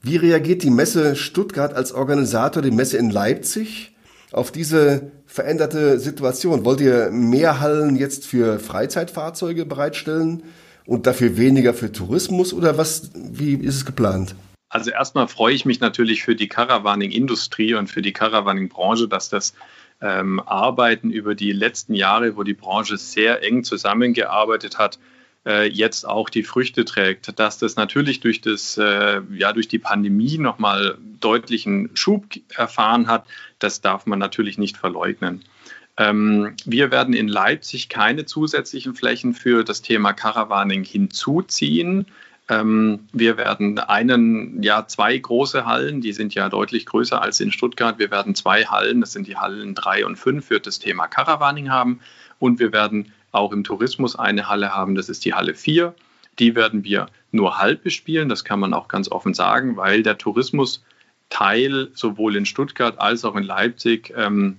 Wie 0.00 0.16
reagiert 0.16 0.62
die 0.62 0.70
Messe 0.70 1.14
Stuttgart 1.14 1.74
als 1.74 1.92
Organisator, 1.92 2.62
die 2.62 2.70
Messe 2.70 2.96
in 2.96 3.10
Leipzig, 3.10 3.94
auf 4.32 4.50
diese 4.50 5.12
veränderte 5.26 6.00
Situation? 6.00 6.64
Wollt 6.64 6.80
ihr 6.80 7.10
mehr 7.10 7.60
Hallen 7.60 7.96
jetzt 7.96 8.26
für 8.26 8.58
Freizeitfahrzeuge 8.58 9.66
bereitstellen? 9.66 10.42
und 10.88 11.06
dafür 11.06 11.36
weniger 11.36 11.74
für 11.74 11.92
Tourismus 11.92 12.54
oder 12.54 12.78
was, 12.78 13.10
wie 13.14 13.52
ist 13.52 13.76
es 13.76 13.84
geplant? 13.84 14.34
Also 14.70 14.90
erstmal 14.90 15.28
freue 15.28 15.52
ich 15.52 15.66
mich 15.66 15.80
natürlich 15.80 16.22
für 16.22 16.34
die 16.34 16.48
Caravaning-Industrie 16.48 17.74
und 17.74 17.88
für 17.88 18.00
die 18.00 18.14
Caravaning-Branche, 18.14 19.06
dass 19.06 19.28
das 19.28 19.52
ähm, 20.00 20.40
Arbeiten 20.40 21.10
über 21.10 21.34
die 21.34 21.52
letzten 21.52 21.94
Jahre, 21.94 22.36
wo 22.36 22.42
die 22.42 22.54
Branche 22.54 22.96
sehr 22.96 23.42
eng 23.42 23.64
zusammengearbeitet 23.64 24.78
hat, 24.78 24.98
äh, 25.46 25.68
jetzt 25.68 26.06
auch 26.06 26.28
die 26.30 26.42
Früchte 26.42 26.84
trägt. 26.84 27.38
Dass 27.38 27.58
das 27.58 27.76
natürlich 27.76 28.20
durch, 28.20 28.40
das, 28.40 28.78
äh, 28.78 29.20
ja, 29.32 29.52
durch 29.52 29.68
die 29.68 29.78
Pandemie 29.78 30.38
nochmal 30.38 30.98
deutlichen 31.20 31.90
Schub 31.94 32.26
erfahren 32.54 33.06
hat, 33.06 33.24
das 33.58 33.80
darf 33.80 34.06
man 34.06 34.18
natürlich 34.18 34.58
nicht 34.58 34.76
verleugnen. 34.76 35.42
Ähm, 35.96 36.54
wir 36.64 36.90
werden 36.92 37.12
in 37.12 37.26
Leipzig 37.26 37.88
keine 37.88 38.24
zusätzlichen 38.24 38.94
Flächen 38.94 39.34
für 39.34 39.64
das 39.64 39.82
Thema 39.82 40.12
Caravaning 40.12 40.84
hinzuziehen. 40.84 42.06
Ähm, 42.50 43.00
wir 43.12 43.36
werden 43.36 43.78
einen, 43.78 44.62
ja, 44.62 44.86
zwei 44.86 45.16
große 45.16 45.66
Hallen, 45.66 46.00
die 46.00 46.12
sind 46.12 46.34
ja 46.34 46.48
deutlich 46.48 46.86
größer 46.86 47.20
als 47.20 47.40
in 47.40 47.52
Stuttgart. 47.52 47.98
Wir 47.98 48.10
werden 48.10 48.34
zwei 48.34 48.64
Hallen, 48.64 49.00
das 49.00 49.12
sind 49.12 49.26
die 49.26 49.36
Hallen 49.36 49.74
3 49.74 50.06
und 50.06 50.16
5 50.16 50.46
für 50.46 50.58
das 50.58 50.78
Thema 50.78 51.06
Caravaning 51.08 51.70
haben. 51.70 52.00
Und 52.38 52.58
wir 52.58 52.72
werden 52.72 53.12
auch 53.32 53.52
im 53.52 53.64
Tourismus 53.64 54.16
eine 54.16 54.48
Halle 54.48 54.74
haben, 54.74 54.94
das 54.94 55.08
ist 55.08 55.24
die 55.24 55.34
Halle 55.34 55.54
4. 55.54 55.94
Die 56.38 56.54
werden 56.54 56.84
wir 56.84 57.08
nur 57.32 57.58
halb 57.58 57.82
bespielen, 57.82 58.28
das 58.28 58.44
kann 58.44 58.60
man 58.60 58.72
auch 58.72 58.88
ganz 58.88 59.10
offen 59.10 59.34
sagen, 59.34 59.76
weil 59.76 60.02
der 60.02 60.16
Tourismusteil 60.16 61.88
sowohl 61.92 62.36
in 62.36 62.46
Stuttgart 62.46 62.98
als 62.98 63.24
auch 63.24 63.36
in 63.36 63.42
Leipzig 63.42 64.14
ähm, 64.16 64.58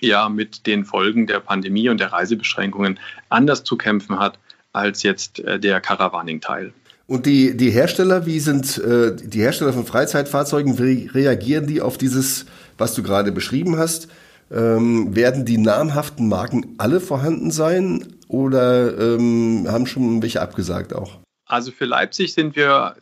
ja 0.00 0.28
mit 0.30 0.66
den 0.66 0.86
Folgen 0.86 1.26
der 1.26 1.40
Pandemie 1.40 1.88
und 1.90 2.00
der 2.00 2.12
Reisebeschränkungen 2.12 2.98
anders 3.28 3.64
zu 3.64 3.76
kämpfen 3.76 4.18
hat 4.18 4.38
als 4.72 5.02
jetzt 5.02 5.40
äh, 5.40 5.60
der 5.60 5.80
Caravaning-Teil. 5.80 6.72
Und 7.12 7.26
die, 7.26 7.54
die 7.54 7.68
Hersteller, 7.68 8.24
wie 8.24 8.40
sind 8.40 8.78
äh, 8.78 9.14
die 9.14 9.40
Hersteller 9.42 9.74
von 9.74 9.84
Freizeitfahrzeugen, 9.84 10.78
wie 10.78 11.08
reagieren 11.08 11.66
die 11.66 11.82
auf 11.82 11.98
dieses, 11.98 12.46
was 12.78 12.94
du 12.94 13.02
gerade 13.02 13.32
beschrieben 13.32 13.76
hast? 13.76 14.08
Ähm, 14.50 15.14
werden 15.14 15.44
die 15.44 15.58
namhaften 15.58 16.26
Marken 16.26 16.74
alle 16.78 17.00
vorhanden 17.00 17.50
sein 17.50 18.14
oder 18.28 18.98
ähm, 18.98 19.66
haben 19.68 19.86
schon 19.86 20.22
welche 20.22 20.40
abgesagt 20.40 20.94
auch? 20.94 21.18
Also 21.44 21.70
für 21.70 21.84
Leipzig 21.84 22.32
sind 22.32 22.56
wir, 22.56 22.96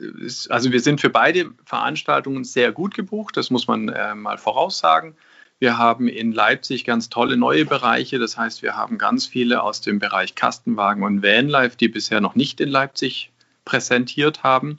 also 0.48 0.72
wir 0.72 0.80
sind 0.80 1.00
für 1.00 1.10
beide 1.10 1.52
Veranstaltungen 1.64 2.42
sehr 2.42 2.72
gut 2.72 2.94
gebucht, 2.94 3.36
das 3.36 3.50
muss 3.50 3.68
man 3.68 3.90
äh, 3.90 4.16
mal 4.16 4.38
voraussagen. 4.38 5.14
Wir 5.60 5.78
haben 5.78 6.08
in 6.08 6.32
Leipzig 6.32 6.84
ganz 6.84 7.10
tolle 7.10 7.36
neue 7.36 7.64
Bereiche. 7.64 8.18
Das 8.18 8.36
heißt, 8.36 8.62
wir 8.62 8.76
haben 8.76 8.98
ganz 8.98 9.26
viele 9.26 9.62
aus 9.62 9.82
dem 9.82 10.00
Bereich 10.00 10.34
Kastenwagen 10.34 11.04
und 11.04 11.22
Vanlife, 11.22 11.76
die 11.76 11.88
bisher 11.88 12.20
noch 12.20 12.34
nicht 12.34 12.60
in 12.60 12.70
Leipzig 12.70 13.29
präsentiert 13.70 14.42
haben. 14.42 14.76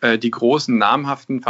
Äh, 0.00 0.18
die 0.18 0.32
großen 0.32 0.76
namhaften 0.76 1.42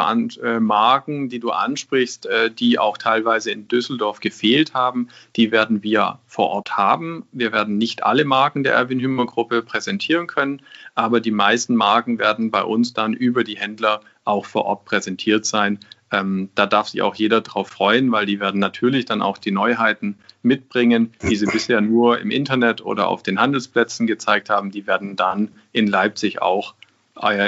äh, 0.43 0.61
Marken, 0.61 1.31
die 1.31 1.41
du 1.41 1.51
ansprichst, 1.51 2.27
äh, 2.27 2.51
die 2.51 2.79
auch 2.79 2.99
teilweise 2.99 3.51
in 3.51 3.67
Düsseldorf 3.67 4.21
gefehlt 4.21 4.75
haben, 4.75 5.09
die 5.37 5.51
werden 5.51 5.83
wir 5.83 6.19
vor 6.27 6.51
Ort 6.51 6.77
haben. 6.77 7.25
Wir 7.33 7.51
werden 7.51 7.79
nicht 7.79 8.05
alle 8.05 8.27
Marken 8.27 8.63
der 8.63 8.75
Erwin 8.75 9.01
Hümmer 9.01 9.25
Gruppe 9.25 9.63
präsentieren 9.63 10.27
können, 10.27 10.61
aber 10.95 11.21
die 11.21 11.31
meisten 11.31 11.77
Marken 11.77 12.19
werden 12.19 12.51
bei 12.51 12.63
uns 12.63 12.93
dann 12.93 13.15
über 13.15 13.43
die 13.43 13.57
Händler 13.57 14.03
auch 14.25 14.45
vor 14.45 14.67
Ort 14.67 14.85
präsentiert 14.85 15.47
sein. 15.47 15.79
Ähm, 16.11 16.51
da 16.55 16.67
darf 16.67 16.89
sich 16.89 17.01
auch 17.01 17.15
jeder 17.15 17.41
drauf 17.41 17.69
freuen, 17.69 18.13
weil 18.13 18.27
die 18.27 18.39
werden 18.39 18.61
natürlich 18.61 19.07
dann 19.07 19.23
auch 19.23 19.39
die 19.39 19.51
Neuheiten 19.51 20.19
mitbringen, 20.43 21.15
die 21.23 21.37
sie 21.37 21.47
bisher 21.47 21.81
nur 21.81 22.21
im 22.21 22.31
Internet 22.31 22.85
oder 22.85 23.09
auf 23.09 23.23
den 23.23 23.41
Handelsplätzen 23.41 24.07
gezeigt 24.07 24.51
haben. 24.51 24.71
Die 24.71 24.87
werden 24.87 25.17
dann 25.17 25.53
in 25.73 25.87
Leipzig 25.87 26.43
auch 26.43 26.75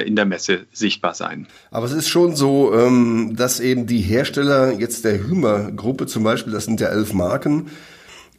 in 0.07 0.15
der 0.15 0.27
Messe 0.27 0.67
sichtbar 0.73 1.15
sein. 1.15 1.47
Aber 1.71 1.87
es 1.87 1.93
ist 1.93 2.09
schon 2.09 2.37
so, 2.37 2.75
ähm, 2.75 3.35
dass 3.35 3.61
eben 3.61 3.87
die 3.87 4.01
Hersteller 4.01 4.73
jetzt 4.73 5.05
der 5.05 5.19
Hümer-Gruppe 5.19 6.07
zum 6.07 6.23
Beispiel, 6.23 6.53
das 6.53 6.67
sind 6.67 6.81
ja 6.81 6.89
elf 6.89 7.15
Marken, 7.15 7.71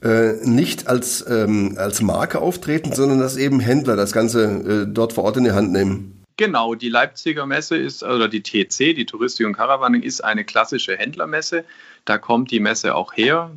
äh, 0.03 0.34
nicht 0.44 0.88
als, 0.88 1.25
ähm, 1.27 1.75
als 1.77 2.01
Marke 2.01 2.39
auftreten, 2.39 2.94
sondern 2.94 3.20
dass 3.20 3.38
eben 3.38 3.60
Händler 3.60 3.96
das 3.96 4.12
Ganze 4.12 4.44
äh, 4.44 4.88
dort 4.88 5.13
vor 5.13 5.24
Ort 5.24 5.38
in 5.38 5.46
die 5.46 5.51
Hand 5.51 5.72
nehmen. 5.72 6.24
Genau, 6.38 6.75
die 6.75 6.89
Leipziger 6.89 7.46
Messe 7.46 7.77
ist, 7.77 8.03
oder 8.03 8.27
die 8.27 8.44
TC, 8.44 8.94
die 8.94 9.05
Touristik 9.05 9.48
und 9.48 9.53
Caravaning, 9.53 10.03
ist 10.03 10.24
eine 10.24 10.44
klassische 10.44 10.98
Händlermesse. 10.98 11.63
Da 12.03 12.17
kommt 12.17 12.51
die 12.51 12.60
Messe 12.60 12.94
auch 12.94 13.13
her. 13.13 13.51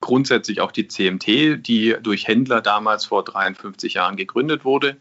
Grundsätzlich 0.00 0.60
auch 0.60 0.70
die 0.70 0.86
CMT, 0.86 1.66
die 1.66 1.96
durch 2.00 2.28
Händler 2.28 2.60
damals 2.62 3.04
vor 3.04 3.24
53 3.24 3.94
Jahren 3.94 4.16
gegründet 4.16 4.64
wurde. 4.64 4.96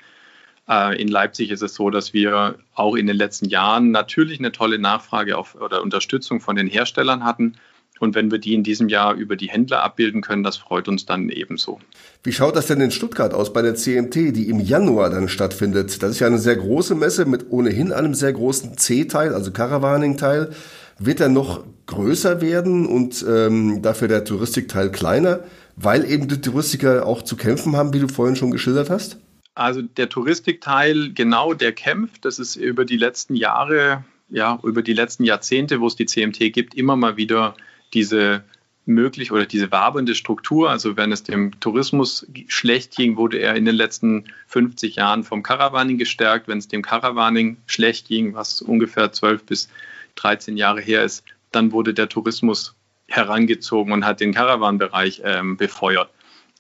Äh, 0.70 1.02
in 1.02 1.08
Leipzig 1.08 1.52
ist 1.52 1.62
es 1.62 1.74
so, 1.74 1.90
dass 1.90 2.14
wir 2.14 2.56
auch 2.76 2.96
in 2.96 3.08
den 3.08 3.18
letzten 3.18 3.50
Jahren 3.50 3.92
natürlich 3.92 4.40
eine 4.40 4.52
tolle 4.52 4.80
Nachfrage 4.80 5.38
auf, 5.38 5.56
oder 5.56 5.82
Unterstützung 5.82 6.40
von 6.40 6.56
den 6.56 6.68
Herstellern 6.68 7.24
hatten 7.24 7.56
und 8.00 8.16
wenn 8.16 8.32
wir 8.32 8.40
die 8.40 8.54
in 8.54 8.64
diesem 8.64 8.90
Jahr 8.90 9.14
über 9.14 9.36
die 9.36 9.50
Händler 9.50 9.84
abbilden 9.84 10.22
können, 10.22 10.44
das 10.44 10.58
freut 10.58 10.88
uns 10.88 11.06
dann 11.06 11.30
ebenso. 11.30 11.80
Wie 12.24 12.32
schaut 12.32 12.56
das 12.56 12.68
denn 12.68 12.82
in 12.82 12.92
Stuttgart 12.92 13.34
aus 13.34 13.54
bei 13.54 13.62
der 13.62 13.76
CMT, 13.76 14.16
die 14.16 14.50
im 14.50 14.60
Januar 14.60 15.10
dann 15.10 15.28
stattfindet? 15.28 16.02
Das 16.02 16.12
ist 16.12 16.20
ja 16.20 16.28
eine 16.28 16.40
sehr 16.40 16.56
große 16.56 16.96
Messe 16.96 17.26
mit 17.26 17.52
ohnehin 17.52 17.92
einem 17.92 18.14
sehr 18.14 18.34
großen 18.34 18.78
C-Teil, 18.78 19.34
also 19.34 19.52
Caravaning-Teil. 19.52 20.52
Wird 20.98 21.20
er 21.20 21.30
noch 21.30 21.64
größer 21.86 22.42
werden 22.42 22.86
und 22.86 23.26
ähm, 23.28 23.82
dafür 23.82 24.08
der 24.08 24.26
Touristikteil 24.26 24.92
kleiner, 24.92 25.42
weil 25.76 26.10
eben 26.10 26.28
die 26.28 26.42
Touristiker 26.42 27.06
auch 27.06 27.22
zu 27.22 27.38
kämpfen 27.38 27.76
haben, 27.76 27.94
wie 27.94 28.00
du 28.00 28.08
vorhin 28.08 28.36
schon 28.36 28.52
geschildert 28.52 28.90
hast? 28.90 29.18
Also 29.56 29.82
der 29.82 30.10
Touristikteil, 30.10 31.12
genau, 31.14 31.54
der 31.54 31.74
kämpft. 31.74 32.26
Das 32.26 32.40
ist 32.40 32.56
über 32.56 32.86
die 32.86 32.98
letzten 32.98 33.36
Jahre, 33.36 34.06
ja, 34.30 34.60
über 34.64 34.82
die 34.82 34.94
letzten 34.94 35.24
Jahrzehnte, 35.24 35.82
wo 35.82 35.88
es 35.88 35.96
die 35.96 36.06
CMT 36.06 36.54
gibt, 36.54 36.76
immer 36.76 36.96
mal 36.96 37.18
wieder 37.18 37.56
diese 37.94 38.44
möglich 38.90 39.32
oder 39.32 39.46
diese 39.46 39.72
wabernde 39.72 40.16
Struktur, 40.16 40.70
also 40.70 40.98
wenn 40.98 41.12
es 41.12 41.24
dem 41.24 41.58
Tourismus 41.60 42.28
schlecht 42.48 42.96
ging, 42.96 43.16
wurde 43.16 43.38
er 43.38 43.56
in 43.56 43.64
den 43.64 43.76
letzten 43.76 44.26
50 44.48 44.96
Jahren 44.96 45.24
vom 45.24 45.44
Caravaning 45.44 45.98
gestärkt. 45.98 46.48
Wenn 46.48 46.58
es 46.58 46.68
dem 46.68 46.82
Caravaning 46.82 47.58
schlecht 47.68 48.08
ging, 48.08 48.34
was 48.34 48.62
ungefähr 48.62 49.12
12 49.12 49.44
bis 49.46 49.70
13 50.16 50.58
Jahre 50.58 50.82
her 50.82 51.04
ist, 51.04 51.24
dann 51.52 51.72
wurde 51.72 51.94
der 51.94 52.10
Tourismus 52.10 52.76
herangezogen 53.08 53.94
und 53.94 54.06
hat 54.06 54.20
den 54.20 54.34
Caravan-Bereich 54.34 55.22
ähm, 55.24 55.56
befeuert. 55.56 56.10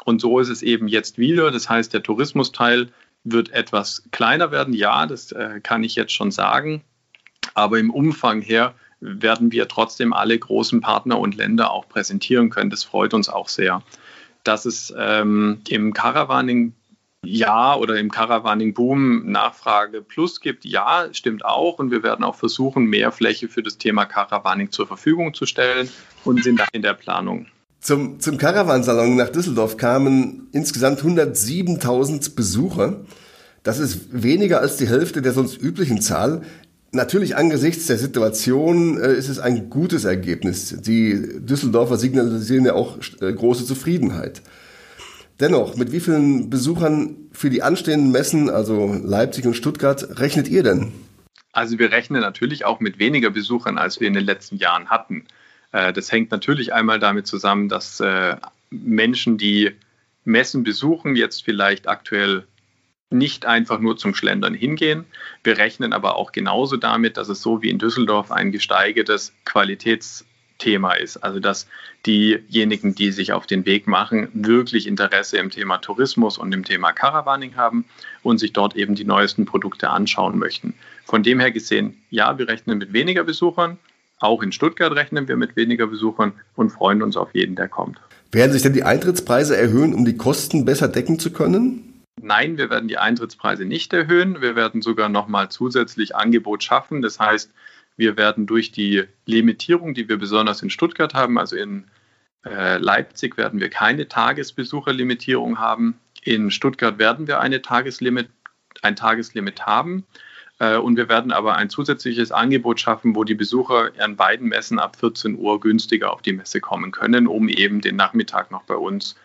Und 0.05 0.21
so 0.21 0.39
ist 0.39 0.49
es 0.49 0.63
eben 0.63 0.87
jetzt 0.87 1.17
wieder. 1.17 1.51
Das 1.51 1.69
heißt, 1.69 1.93
der 1.93 2.03
Tourismusteil 2.03 2.89
wird 3.23 3.51
etwas 3.51 4.03
kleiner 4.11 4.51
werden. 4.51 4.73
Ja, 4.73 5.05
das 5.05 5.31
äh, 5.31 5.59
kann 5.61 5.83
ich 5.83 5.95
jetzt 5.95 6.13
schon 6.13 6.31
sagen. 6.31 6.83
Aber 7.53 7.79
im 7.79 7.89
Umfang 7.89 8.41
her 8.41 8.73
werden 9.01 9.51
wir 9.51 9.67
trotzdem 9.67 10.13
alle 10.13 10.37
großen 10.37 10.81
Partner 10.81 11.19
und 11.19 11.35
Länder 11.35 11.71
auch 11.71 11.87
präsentieren 11.87 12.49
können. 12.49 12.69
Das 12.69 12.83
freut 12.83 13.13
uns 13.13 13.29
auch 13.29 13.47
sehr. 13.47 13.81
Dass 14.43 14.65
es 14.65 14.93
ähm, 14.97 15.61
im 15.67 15.93
Caravaning 15.93 16.73
ja 17.23 17.75
oder 17.75 17.97
im 17.97 18.09
Caravaning-Boom 18.09 19.29
Nachfrage 19.29 20.01
plus 20.01 20.39
gibt, 20.39 20.63
ja, 20.65 21.09
stimmt 21.11 21.43
auch. 21.43 21.79
Und 21.79 21.91
wir 21.91 22.03
werden 22.03 22.23
auch 22.23 22.35
versuchen, 22.35 22.85
mehr 22.85 23.11
Fläche 23.11 23.49
für 23.49 23.63
das 23.63 23.77
Thema 23.77 24.05
Caravaning 24.05 24.71
zur 24.71 24.87
Verfügung 24.87 25.33
zu 25.33 25.45
stellen 25.45 25.89
und 26.23 26.43
sind 26.43 26.59
da 26.59 26.65
in 26.71 26.81
der 26.81 26.93
Planung. 26.93 27.47
Zum, 27.79 28.19
zum 28.19 28.37
Caravansalon 28.37 29.15
nach 29.15 29.29
Düsseldorf 29.29 29.77
kamen 29.77 30.49
insgesamt 30.51 31.01
107.000 31.01 32.35
Besucher. 32.35 33.05
Das 33.63 33.79
ist 33.79 34.09
weniger 34.11 34.59
als 34.59 34.77
die 34.77 34.87
Hälfte 34.87 35.21
der 35.21 35.31
sonst 35.31 35.61
üblichen 35.61 36.01
Zahl. 36.01 36.41
Natürlich 36.91 37.37
angesichts 37.37 37.85
der 37.85 37.97
Situation 37.97 38.99
äh, 38.99 39.13
ist 39.13 39.29
es 39.29 39.39
ein 39.39 39.69
gutes 39.69 40.05
Ergebnis. 40.05 40.75
Die 40.81 41.39
Düsseldorfer 41.39 41.97
signalisieren 41.97 42.65
ja 42.65 42.73
auch 42.73 42.97
äh, 43.21 43.31
große 43.31 43.65
Zufriedenheit. 43.65 44.41
Dennoch, 45.39 45.77
mit 45.77 45.91
wie 45.91 45.99
vielen 46.01 46.49
Besuchern 46.49 47.15
für 47.31 47.49
die 47.49 47.63
anstehenden 47.63 48.11
Messen, 48.11 48.49
also 48.49 48.99
Leipzig 49.03 49.45
und 49.45 49.53
Stuttgart, 49.53 50.19
rechnet 50.19 50.49
ihr 50.49 50.63
denn? 50.63 50.91
Also 51.53 51.79
wir 51.79 51.91
rechnen 51.91 52.21
natürlich 52.21 52.65
auch 52.65 52.79
mit 52.79 52.99
weniger 52.99 53.29
Besuchern, 53.29 53.77
als 53.77 53.99
wir 53.99 54.07
in 54.07 54.15
den 54.15 54.25
letzten 54.25 54.57
Jahren 54.57 54.89
hatten. 54.89 55.25
Äh, 55.71 55.93
das 55.93 56.11
hängt 56.11 56.31
natürlich 56.31 56.73
einmal 56.73 56.99
damit 56.99 57.27
zusammen, 57.27 57.69
dass 57.69 57.99
äh, 57.99 58.35
Menschen, 58.69 59.37
die 59.37 59.71
Messen 60.25 60.63
besuchen, 60.63 61.15
jetzt 61.15 61.43
vielleicht 61.43 61.87
aktuell 61.87 62.45
nicht 63.09 63.45
einfach 63.45 63.79
nur 63.79 63.97
zum 63.97 64.13
Schlendern 64.13 64.53
hingehen. 64.53 65.05
Wir 65.43 65.57
rechnen 65.57 65.93
aber 65.93 66.15
auch 66.15 66.31
genauso 66.31 66.77
damit, 66.77 67.17
dass 67.17 67.29
es 67.29 67.41
so 67.41 67.61
wie 67.61 67.69
in 67.69 67.79
Düsseldorf 67.79 68.31
ein 68.31 68.51
gesteigertes 68.51 69.33
Qualitätsthema 69.45 70.93
ist. 70.93 71.17
Also 71.17 71.39
dass 71.39 71.67
diejenigen, 72.05 72.93
die 72.93 73.11
sich 73.11 73.33
auf 73.33 73.47
den 73.47 73.65
Weg 73.65 73.87
machen, 73.87 74.29
wirklich 74.33 74.85
Interesse 74.85 75.37
im 75.37 75.49
Thema 75.49 75.79
Tourismus 75.79 76.37
und 76.37 76.53
im 76.53 76.63
Thema 76.63 76.91
Caravaning 76.91 77.55
haben 77.55 77.85
und 78.21 78.37
sich 78.37 78.53
dort 78.53 78.75
eben 78.75 78.93
die 78.93 79.05
neuesten 79.05 79.45
Produkte 79.45 79.89
anschauen 79.89 80.37
möchten. 80.37 80.75
Von 81.03 81.23
dem 81.23 81.39
her 81.39 81.51
gesehen, 81.51 81.99
ja, 82.11 82.37
wir 82.37 82.47
rechnen 82.47 82.77
mit 82.77 82.93
weniger 82.93 83.23
Besuchern. 83.23 83.79
Auch 84.19 84.43
in 84.43 84.51
Stuttgart 84.51 84.91
rechnen 84.93 85.27
wir 85.27 85.37
mit 85.37 85.55
weniger 85.55 85.87
Besuchern 85.87 86.33
und 86.55 86.71
freuen 86.71 87.01
uns 87.01 87.17
auf 87.17 87.33
jeden, 87.33 87.55
der 87.55 87.69
kommt. 87.69 87.99
Werden 88.31 88.51
sich 88.51 88.61
denn 88.61 88.73
die 88.73 88.83
Eintrittspreise 88.83 89.57
erhöhen, 89.57 89.93
um 89.93 90.05
die 90.05 90.17
Kosten 90.17 90.65
besser 90.65 90.87
decken 90.87 91.19
zu 91.19 91.31
können? 91.31 92.03
Nein, 92.21 92.57
wir 92.57 92.69
werden 92.69 92.87
die 92.87 92.97
Eintrittspreise 92.97 93.65
nicht 93.65 93.93
erhöhen. 93.93 94.41
Wir 94.41 94.55
werden 94.55 94.81
sogar 94.81 95.09
nochmal 95.09 95.49
zusätzlich 95.49 96.15
Angebot 96.15 96.63
schaffen. 96.63 97.01
Das 97.01 97.19
heißt, 97.19 97.51
wir 97.95 98.17
werden 98.17 98.45
durch 98.45 98.71
die 98.71 99.05
Limitierung, 99.25 99.93
die 99.93 100.09
wir 100.09 100.17
besonders 100.17 100.61
in 100.61 100.69
Stuttgart 100.69 101.13
haben, 101.13 101.37
also 101.37 101.55
in 101.55 101.85
äh, 102.45 102.77
Leipzig 102.77 103.37
werden 103.37 103.59
wir 103.59 103.69
keine 103.69 104.07
Tagesbesucherlimitierung 104.07 105.59
haben. 105.59 105.99
In 106.23 106.51
Stuttgart 106.51 106.97
werden 106.99 107.27
wir 107.27 107.39
eine 107.39 107.61
Tageslimit, 107.61 108.29
ein 108.81 108.95
Tageslimit 108.95 109.65
haben. 109.65 110.05
Äh, 110.59 110.77
und 110.77 110.97
wir 110.97 111.09
werden 111.09 111.31
aber 111.31 111.55
ein 111.55 111.69
zusätzliches 111.69 112.31
Angebot 112.31 112.79
schaffen, 112.79 113.15
wo 113.15 113.23
die 113.23 113.35
Besucher 113.35 113.91
an 113.97 114.15
beiden 114.15 114.49
Messen 114.49 114.77
ab 114.77 114.97
14 114.97 115.37
Uhr 115.37 115.59
günstiger 115.59 116.13
auf 116.13 116.21
die 116.21 116.33
Messe 116.33 116.59
kommen 116.59 116.91
können, 116.91 117.27
um 117.27 117.49
eben 117.49 117.81
den 117.81 117.95
Nachmittag 117.95 118.51
noch 118.51 118.63
bei 118.63 118.75
uns 118.75 119.15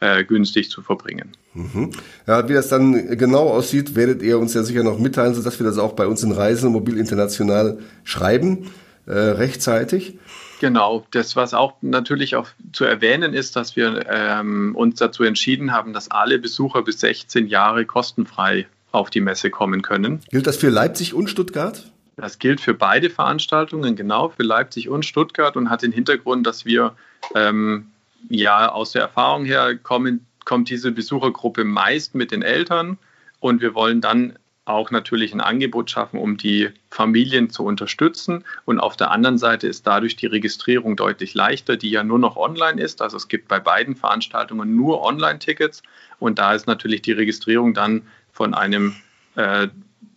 äh, 0.00 0.24
günstig 0.24 0.70
zu 0.70 0.82
verbringen. 0.82 1.32
Mhm. 1.54 1.90
Ja, 2.26 2.48
wie 2.48 2.54
das 2.54 2.68
dann 2.68 3.16
genau 3.16 3.48
aussieht, 3.50 3.94
werdet 3.94 4.22
ihr 4.22 4.38
uns 4.38 4.54
ja 4.54 4.62
sicher 4.62 4.82
noch 4.82 4.98
mitteilen, 4.98 5.34
sodass 5.34 5.58
wir 5.58 5.66
das 5.66 5.78
auch 5.78 5.92
bei 5.92 6.06
uns 6.06 6.22
in 6.22 6.32
Reisen 6.32 6.72
Mobil 6.72 6.98
International 6.98 7.78
schreiben, 8.04 8.70
äh, 9.06 9.12
rechtzeitig. 9.12 10.18
Genau, 10.60 11.06
das, 11.10 11.36
was 11.36 11.54
auch 11.54 11.74
natürlich 11.80 12.36
auch 12.36 12.48
zu 12.72 12.84
erwähnen 12.84 13.32
ist, 13.32 13.56
dass 13.56 13.76
wir 13.76 14.04
ähm, 14.10 14.74
uns 14.76 14.98
dazu 14.98 15.22
entschieden 15.22 15.72
haben, 15.72 15.92
dass 15.92 16.10
alle 16.10 16.38
Besucher 16.38 16.82
bis 16.82 17.00
16 17.00 17.46
Jahre 17.46 17.86
kostenfrei 17.86 18.66
auf 18.92 19.10
die 19.10 19.20
Messe 19.20 19.50
kommen 19.50 19.82
können. 19.82 20.20
Gilt 20.30 20.46
das 20.46 20.56
für 20.56 20.70
Leipzig 20.70 21.14
und 21.14 21.28
Stuttgart? 21.28 21.90
Das 22.16 22.38
gilt 22.38 22.60
für 22.60 22.74
beide 22.74 23.08
Veranstaltungen, 23.08 23.96
genau, 23.96 24.28
für 24.28 24.42
Leipzig 24.42 24.88
und 24.88 25.06
Stuttgart 25.06 25.56
und 25.56 25.70
hat 25.70 25.82
den 25.82 25.92
Hintergrund, 25.92 26.46
dass 26.46 26.64
wir 26.64 26.94
ähm, 27.34 27.86
ja 28.28 28.70
aus 28.70 28.92
der 28.92 29.02
Erfahrung 29.02 29.44
her 29.44 29.76
kommen, 29.76 30.26
kommt 30.44 30.68
diese 30.68 30.92
Besuchergruppe 30.92 31.64
meist 31.64 32.14
mit 32.14 32.30
den 32.30 32.42
Eltern 32.42 32.98
und 33.38 33.62
wir 33.62 33.74
wollen 33.74 34.00
dann 34.00 34.34
auch 34.70 34.90
natürlich 34.90 35.32
ein 35.32 35.40
Angebot 35.40 35.90
schaffen, 35.90 36.18
um 36.18 36.36
die 36.36 36.68
Familien 36.90 37.50
zu 37.50 37.64
unterstützen. 37.64 38.44
Und 38.64 38.78
auf 38.78 38.96
der 38.96 39.10
anderen 39.10 39.38
Seite 39.38 39.66
ist 39.66 39.86
dadurch 39.86 40.16
die 40.16 40.26
Registrierung 40.26 40.96
deutlich 40.96 41.34
leichter, 41.34 41.76
die 41.76 41.90
ja 41.90 42.04
nur 42.04 42.18
noch 42.18 42.36
online 42.36 42.80
ist. 42.80 43.02
Also 43.02 43.16
es 43.16 43.28
gibt 43.28 43.48
bei 43.48 43.58
beiden 43.58 43.96
Veranstaltungen 43.96 44.76
nur 44.76 45.02
Online-Tickets. 45.02 45.82
Und 46.18 46.38
da 46.38 46.54
ist 46.54 46.66
natürlich 46.66 47.02
die 47.02 47.12
Registrierung 47.12 47.74
dann 47.74 48.02
von 48.32 48.54
einem 48.54 48.94
äh, 49.36 49.68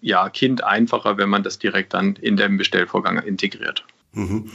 ja, 0.01 0.29
Kind 0.29 0.63
einfacher, 0.63 1.17
wenn 1.17 1.29
man 1.29 1.43
das 1.43 1.60
direkt 1.60 1.93
dann 1.93 2.15
in 2.17 2.36
den 2.36 2.58
Bestellvorgang 2.58 3.20
integriert. 3.20 3.86
Mhm. 4.13 4.51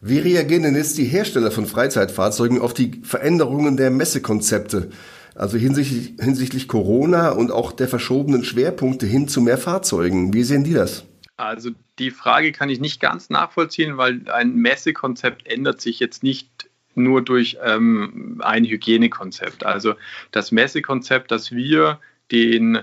Wie 0.00 0.18
reagieren 0.18 0.62
denn 0.62 0.76
jetzt 0.76 0.98
die 0.98 1.04
Hersteller 1.04 1.50
von 1.50 1.66
Freizeitfahrzeugen 1.66 2.60
auf 2.60 2.74
die 2.74 3.00
Veränderungen 3.02 3.76
der 3.76 3.90
Messekonzepte? 3.90 4.90
Also 5.34 5.56
hinsichtlich, 5.56 6.14
hinsichtlich 6.20 6.68
Corona 6.68 7.30
und 7.30 7.52
auch 7.52 7.72
der 7.72 7.88
verschobenen 7.88 8.44
Schwerpunkte 8.44 9.06
hin 9.06 9.28
zu 9.28 9.40
mehr 9.40 9.58
Fahrzeugen. 9.58 10.34
Wie 10.34 10.42
sehen 10.42 10.64
die 10.64 10.74
das? 10.74 11.04
Also 11.36 11.70
die 12.00 12.10
Frage 12.10 12.50
kann 12.50 12.68
ich 12.68 12.80
nicht 12.80 13.00
ganz 13.00 13.30
nachvollziehen, 13.30 13.96
weil 13.96 14.28
ein 14.30 14.56
Messekonzept 14.56 15.46
ändert 15.46 15.80
sich 15.80 16.00
jetzt 16.00 16.24
nicht 16.24 16.68
nur 16.96 17.22
durch 17.22 17.58
ähm, 17.64 18.40
ein 18.42 18.64
Hygienekonzept. 18.64 19.64
Also 19.64 19.94
das 20.32 20.50
Messekonzept, 20.50 21.30
das 21.30 21.52
wir 21.52 22.00
den 22.32 22.80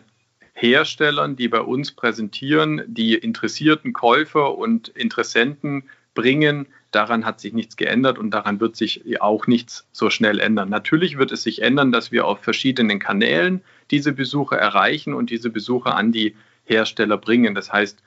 Herstellern, 0.55 1.35
die 1.35 1.47
bei 1.47 1.61
uns 1.61 1.91
präsentieren, 1.91 2.81
die 2.87 3.13
interessierten 3.13 3.93
Käufer 3.93 4.57
und 4.57 4.87
Interessenten 4.89 5.83
bringen, 6.13 6.67
Daran 6.95 7.25
hat 7.25 7.41
sich 7.41 7.51
nichts 7.51 7.75
geändert 7.75 8.17
und 8.17 8.31
daran 8.31 8.61
wird 8.61 8.77
sich 8.77 9.19
auch 9.19 9.47
nichts 9.47 9.85
so 9.91 10.09
schnell 10.09 10.39
ändern. 10.39 10.69
Natürlich 10.69 11.17
wird 11.17 11.33
es 11.33 11.43
sich 11.43 11.61
ändern, 11.61 11.91
dass 11.91 12.13
wir 12.13 12.25
auf 12.25 12.39
verschiedenen 12.39 12.99
Kanälen 12.99 13.61
diese 13.91 14.13
Besucher 14.13 14.55
erreichen 14.57 15.13
und 15.13 15.29
diese 15.29 15.49
Besucher 15.49 15.97
an 15.97 16.13
die 16.13 16.37
Hersteller 16.63 17.17
bringen. 17.17 17.53
Das 17.53 17.73
heißt, 17.73 18.01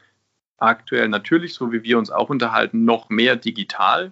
aktuell 0.56 1.10
natürlich, 1.10 1.52
so 1.52 1.70
wie 1.70 1.82
wir 1.82 1.98
uns 1.98 2.10
auch 2.10 2.30
unterhalten, 2.30 2.86
noch 2.86 3.10
mehr 3.10 3.36
digital. 3.36 4.10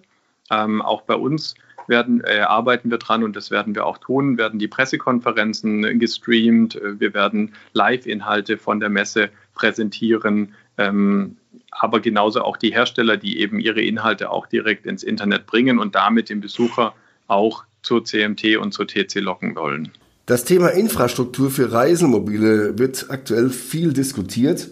Ähm, 0.51 0.83
auch 0.83 1.01
bei 1.01 1.15
uns 1.15 1.55
werden, 1.87 2.21
äh, 2.23 2.39
arbeiten 2.39 2.91
wir 2.91 2.97
dran 2.97 3.23
und 3.23 3.35
das 3.35 3.51
werden 3.51 3.75
wir 3.75 3.85
auch 3.85 3.97
tun, 3.97 4.37
werden 4.37 4.59
die 4.59 4.67
Pressekonferenzen 4.67 5.99
gestreamt, 5.99 6.79
wir 6.83 7.13
werden 7.13 7.53
Live-Inhalte 7.73 8.57
von 8.57 8.79
der 8.79 8.89
Messe 8.89 9.29
präsentieren. 9.53 10.53
Ähm, 10.77 11.37
aber 11.71 11.99
genauso 11.99 12.41
auch 12.41 12.57
die 12.57 12.73
Hersteller, 12.73 13.17
die 13.17 13.39
eben 13.39 13.59
ihre 13.59 13.81
Inhalte 13.81 14.31
auch 14.31 14.47
direkt 14.47 14.85
ins 14.85 15.03
Internet 15.03 15.45
bringen 15.45 15.79
und 15.79 15.95
damit 15.95 16.29
den 16.29 16.41
Besucher 16.41 16.93
auch 17.27 17.65
zur 17.81 18.03
CMT 18.03 18.57
und 18.57 18.73
zur 18.73 18.87
TC 18.87 19.15
locken 19.15 19.55
wollen. 19.55 19.91
Das 20.25 20.43
Thema 20.43 20.69
Infrastruktur 20.69 21.49
für 21.49 21.71
Reisemobile 21.71 22.77
wird 22.77 23.05
aktuell 23.09 23.49
viel 23.49 23.93
diskutiert, 23.93 24.69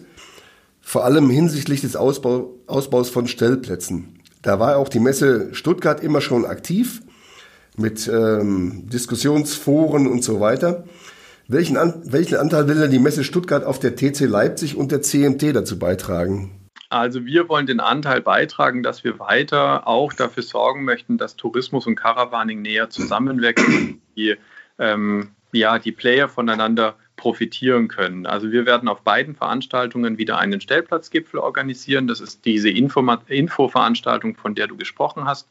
vor 0.82 1.04
allem 1.04 1.30
hinsichtlich 1.30 1.80
des 1.80 1.96
Ausbau, 1.96 2.54
Ausbaus 2.66 3.08
von 3.08 3.26
Stellplätzen. 3.26 4.15
Da 4.46 4.60
war 4.60 4.76
auch 4.76 4.88
die 4.88 5.00
Messe 5.00 5.52
Stuttgart 5.56 6.00
immer 6.04 6.20
schon 6.20 6.46
aktiv 6.46 7.02
mit 7.76 8.06
ähm, 8.06 8.88
Diskussionsforen 8.88 10.06
und 10.06 10.22
so 10.22 10.38
weiter. 10.38 10.84
Welchen, 11.48 11.76
An 11.76 12.00
welchen 12.04 12.36
Anteil 12.36 12.68
will 12.68 12.78
denn 12.78 12.92
die 12.92 13.00
Messe 13.00 13.24
Stuttgart 13.24 13.64
auf 13.64 13.80
der 13.80 13.96
TC 13.96 14.20
Leipzig 14.20 14.76
und 14.76 14.92
der 14.92 15.02
CMT 15.02 15.52
dazu 15.52 15.80
beitragen? 15.80 16.60
Also 16.90 17.24
wir 17.24 17.48
wollen 17.48 17.66
den 17.66 17.80
Anteil 17.80 18.20
beitragen, 18.20 18.84
dass 18.84 19.02
wir 19.02 19.18
weiter 19.18 19.88
auch 19.88 20.12
dafür 20.12 20.44
sorgen 20.44 20.84
möchten, 20.84 21.18
dass 21.18 21.34
Tourismus 21.34 21.88
und 21.88 21.96
Caravaning 21.96 22.62
näher 22.62 22.88
zusammenwachsen, 22.88 24.00
die, 24.16 24.36
ähm, 24.78 25.30
ja, 25.50 25.80
die 25.80 25.90
Player 25.90 26.28
voneinander 26.28 26.94
profitieren 27.16 27.88
können. 27.88 28.26
Also 28.26 28.52
wir 28.52 28.66
werden 28.66 28.88
auf 28.88 29.02
beiden 29.02 29.34
Veranstaltungen 29.34 30.18
wieder 30.18 30.38
einen 30.38 30.60
Stellplatzgipfel 30.60 31.40
organisieren. 31.40 32.06
Das 32.06 32.20
ist 32.20 32.44
diese 32.44 32.70
Infoveranstaltung, 32.70 34.36
von 34.36 34.54
der 34.54 34.66
du 34.66 34.76
gesprochen 34.76 35.24
hast, 35.24 35.48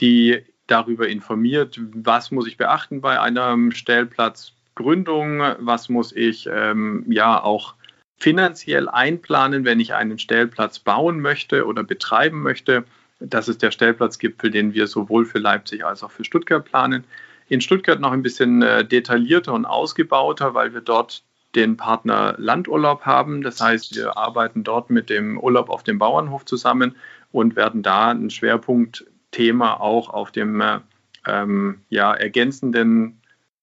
die 0.00 0.44
darüber 0.66 1.08
informiert, 1.08 1.80
was 1.92 2.30
muss 2.30 2.46
ich 2.46 2.56
beachten 2.56 3.00
bei 3.00 3.20
einer 3.20 3.56
Stellplatzgründung, 3.72 5.40
was 5.58 5.88
muss 5.88 6.12
ich 6.12 6.48
ähm, 6.52 7.04
ja 7.08 7.42
auch 7.42 7.74
finanziell 8.16 8.88
einplanen, 8.88 9.64
wenn 9.64 9.80
ich 9.80 9.94
einen 9.94 10.18
Stellplatz 10.18 10.78
bauen 10.78 11.20
möchte 11.20 11.66
oder 11.66 11.82
betreiben 11.82 12.42
möchte. 12.42 12.84
Das 13.18 13.48
ist 13.48 13.62
der 13.62 13.70
Stellplatzgipfel, 13.70 14.50
den 14.50 14.74
wir 14.74 14.86
sowohl 14.86 15.24
für 15.24 15.38
Leipzig 15.38 15.84
als 15.84 16.02
auch 16.02 16.10
für 16.10 16.24
Stuttgart 16.24 16.64
planen. 16.64 17.04
In 17.50 17.60
Stuttgart 17.60 17.98
noch 17.98 18.12
ein 18.12 18.22
bisschen 18.22 18.62
äh, 18.62 18.84
detaillierter 18.84 19.52
und 19.52 19.66
ausgebauter, 19.66 20.54
weil 20.54 20.72
wir 20.72 20.82
dort 20.82 21.24
den 21.56 21.76
Partner 21.76 22.36
Landurlaub 22.38 23.02
haben. 23.02 23.42
Das 23.42 23.60
heißt, 23.60 23.96
wir 23.96 24.16
arbeiten 24.16 24.62
dort 24.62 24.88
mit 24.88 25.10
dem 25.10 25.36
Urlaub 25.36 25.68
auf 25.68 25.82
dem 25.82 25.98
Bauernhof 25.98 26.44
zusammen 26.44 26.94
und 27.32 27.56
werden 27.56 27.82
da 27.82 28.10
ein 28.10 28.30
Schwerpunktthema 28.30 29.74
auch 29.74 30.10
auf 30.10 30.30
dem 30.30 30.60
äh, 30.60 30.78
ähm, 31.26 31.80
ja, 31.88 32.14
ergänzenden 32.14 33.20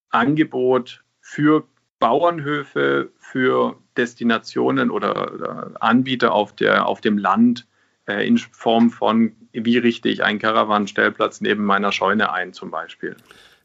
Angebot 0.10 1.06
für 1.22 1.64
Bauernhöfe, 2.00 3.10
für 3.18 3.78
Destinationen 3.96 4.92
oder, 4.92 5.34
oder 5.34 5.72
Anbieter 5.80 6.34
auf, 6.34 6.54
der, 6.54 6.88
auf 6.88 7.00
dem 7.00 7.18
Land 7.18 7.66
äh, 8.06 8.28
in 8.28 8.38
Form 8.38 8.90
von, 8.90 9.32
wie 9.54 9.78
richte 9.78 10.10
ich 10.10 10.26
einen 10.26 10.40
Caravan-Stellplatz 10.40 11.40
neben 11.40 11.64
meiner 11.64 11.94
Scheune 11.94 12.34
ein 12.34 12.52
zum 12.52 12.70
Beispiel. 12.70 13.16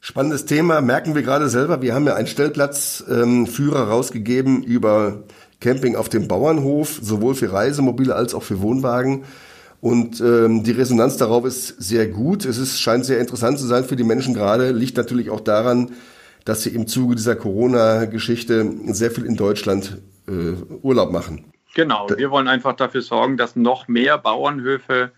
Spannendes 0.05 0.43
Thema, 0.43 0.81
merken 0.81 1.15
wir 1.15 1.21
gerade 1.21 1.47
selber. 1.47 1.81
Wir 1.81 1.95
haben 1.95 2.05
ja 2.05 2.15
einen 2.15 2.27
Stellplatzführer 2.27 3.83
ähm, 3.83 3.89
rausgegeben 3.89 4.61
über 4.61 5.23
Camping 5.61 5.95
auf 5.95 6.09
dem 6.09 6.27
Bauernhof, 6.27 6.99
sowohl 7.01 7.35
für 7.35 7.53
Reisemobile 7.53 8.13
als 8.13 8.35
auch 8.35 8.43
für 8.43 8.59
Wohnwagen. 8.59 9.23
Und 9.79 10.19
ähm, 10.19 10.65
die 10.65 10.71
Resonanz 10.71 11.15
darauf 11.15 11.45
ist 11.45 11.81
sehr 11.81 12.05
gut. 12.07 12.43
Es 12.43 12.57
ist, 12.57 12.81
scheint 12.81 13.05
sehr 13.05 13.21
interessant 13.21 13.59
zu 13.59 13.65
sein 13.65 13.85
für 13.85 13.95
die 13.95 14.03
Menschen 14.03 14.33
gerade. 14.33 14.71
Liegt 14.71 14.97
natürlich 14.97 15.29
auch 15.29 15.39
daran, 15.39 15.91
dass 16.43 16.63
sie 16.63 16.71
im 16.71 16.85
Zuge 16.85 17.15
dieser 17.15 17.37
Corona-Geschichte 17.37 18.73
sehr 18.87 19.09
viel 19.09 19.23
in 19.25 19.37
Deutschland 19.37 19.99
äh, 20.27 20.31
Urlaub 20.81 21.13
machen. 21.13 21.45
Genau, 21.75 22.09
wir 22.13 22.29
wollen 22.29 22.49
einfach 22.49 22.75
dafür 22.75 23.03
sorgen, 23.03 23.37
dass 23.37 23.55
noch 23.55 23.87
mehr 23.87 24.17
Bauernhöfe 24.17 25.13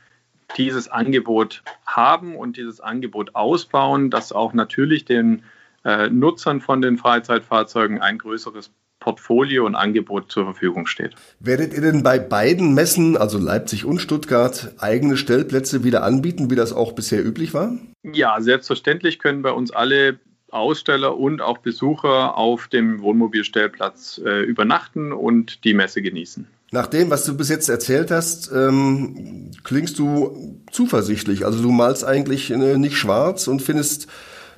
dieses 0.58 0.88
Angebot 0.88 1.64
haben 1.86 2.36
und 2.36 2.58
dieses 2.58 2.80
Angebot 2.80 3.36
ausbauen, 3.36 4.10
dass 4.10 4.32
auch 4.32 4.54
natürlich 4.54 5.06
den 5.06 5.44
äh, 5.84 6.10
Nutzern 6.10 6.62
von 6.62 6.82
den 6.82 6.98
Freizeitfahrzeugen 6.98 8.02
ein 8.02 8.18
größeres 8.18 8.72
Portfolio 9.00 9.66
und 9.66 9.76
Angebot 9.76 10.32
zur 10.32 10.46
Verfügung 10.46 10.88
steht. 10.88 11.14
Werdet 11.40 11.74
ihr 11.74 11.82
denn 11.82 12.02
bei 12.02 12.18
beiden 12.18 12.74
Messen, 12.74 13.18
also 13.18 13.38
Leipzig 13.38 13.86
und 13.86 14.00
Stuttgart, 14.00 14.74
eigene 14.80 15.16
Stellplätze 15.16 15.84
wieder 15.84 16.04
anbieten, 16.04 16.50
wie 16.50 16.56
das 16.56 16.74
auch 16.74 16.94
bisher 16.94 17.24
üblich 17.24 17.54
war? 17.54 17.78
Ja, 18.02 18.42
selbstverständlich 18.42 19.20
können 19.20 19.44
bei 19.44 19.52
uns 19.52 19.72
alle 19.72 20.20
Aussteller 20.50 21.18
und 21.18 21.42
auch 21.42 21.60
Besucher 21.60 22.38
auf 22.38 22.68
dem 22.68 23.02
Wohnmobilstellplatz 23.02 24.22
äh, 24.26 24.42
übernachten 24.42 25.12
und 25.12 25.64
die 25.66 25.74
Messe 25.74 26.02
genießen. 26.02 26.48
Nach 26.76 26.88
dem, 26.88 27.10
was 27.10 27.24
du 27.24 27.38
bis 27.38 27.48
jetzt 27.48 27.70
erzählt 27.70 28.12
hast, 28.12 28.52
ähm, 28.52 29.50
klingst 29.64 29.98
du 29.98 30.62
zuversichtlich. 30.74 31.46
Also 31.46 31.64
du 31.64 31.72
malst 31.72 32.04
eigentlich 32.04 32.52
äh, 32.52 32.78
nicht 32.78 32.98
schwarz 32.98 33.48
und 33.48 33.62
findest 33.62 34.08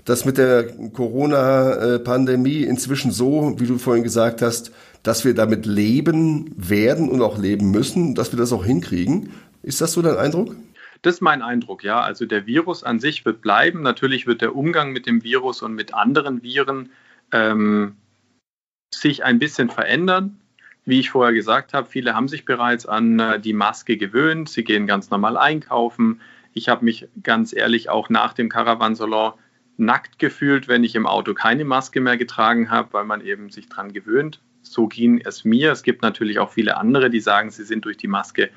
das 0.03 0.25
mit 0.25 0.39
der 0.39 0.65
Corona-Pandemie 0.93 2.63
inzwischen 2.63 3.11
so, 3.11 3.53
wie 3.59 3.67
du 3.67 3.77
vorhin 3.77 4.03
gesagt 4.03 4.41
hast, 4.41 4.71
dass 5.03 5.25
wir 5.25 5.35
damit 5.35 5.67
leben 5.67 6.55
werden 6.57 7.07
und 7.07 7.21
auch 7.21 7.37
leben 7.37 7.69
müssen, 7.69 8.15
dass 8.15 8.31
wir 8.31 8.39
das 8.39 8.51
auch 8.51 8.65
hinkriegen. 8.65 9.29
Ist 9.61 9.79
das 9.81 9.93
so 9.93 10.01
dein 10.01 10.17
Eindruck? 10.17 10.55
Das 11.03 11.13
ist 11.13 11.21
mein 11.21 11.43
Eindruck, 11.43 11.83
ja. 11.83 12.01
Also 12.01 12.25
der 12.25 12.47
Virus 12.47 12.83
an 12.83 12.99
sich 12.99 13.25
wird 13.27 13.43
bleiben. 13.43 13.83
Natürlich 13.83 14.25
wird 14.25 14.41
der 14.41 14.55
Umgang 14.55 14.91
mit 14.91 15.05
dem 15.05 15.23
Virus 15.23 15.61
und 15.61 15.75
mit 15.75 15.93
anderen 15.93 16.41
Viren 16.41 16.89
ähm, 17.31 17.95
sich 18.91 19.23
ein 19.23 19.37
bisschen 19.37 19.69
verändern. 19.69 20.39
Wie 20.87 21.01
ich 21.01 21.09
vorher 21.09 21.33
gesagt 21.33 21.73
habe, 21.73 21.87
viele 21.87 22.15
haben 22.15 22.29
sich 22.29 22.45
bereits 22.45 22.85
an 22.85 23.19
äh, 23.19 23.39
die 23.41 23.51
Maske 23.51 23.97
gewöhnt. 23.97 24.47
Sie 24.47 24.63
gehen 24.63 24.87
ganz 24.87 25.09
normal 25.09 25.35
einkaufen. 25.35 26.21
Ich 26.53 26.69
habe 26.69 26.85
mich 26.85 27.09
ganz 27.21 27.53
ehrlich 27.53 27.89
auch 27.89 28.09
nach 28.09 28.31
dem 28.31 28.47
Caravansalon 28.47 29.33
nackt 29.75 30.17
gefühlt, 30.17 30.69
wenn 30.69 30.85
ich 30.85 30.95
im 30.95 31.05
Auto 31.05 31.33
keine 31.33 31.65
Maske 31.65 31.99
mehr 31.99 32.15
getragen 32.15 32.71
habe, 32.71 32.93
weil 32.93 33.03
man 33.03 33.19
eben 33.19 33.49
sich 33.49 33.67
daran 33.67 33.91
gewöhnt. 33.91 34.39
So 34.61 34.87
ging 34.87 35.21
es 35.23 35.43
mir. 35.43 35.73
Es 35.73 35.83
gibt 35.83 36.03
natürlich 36.03 36.39
auch 36.39 36.51
viele 36.51 36.77
andere, 36.77 37.09
die 37.09 37.19
sagen, 37.19 37.51
sie 37.51 37.65
sind 37.65 37.83
durch 37.83 37.97
die 37.97 38.07
Maske 38.07 38.49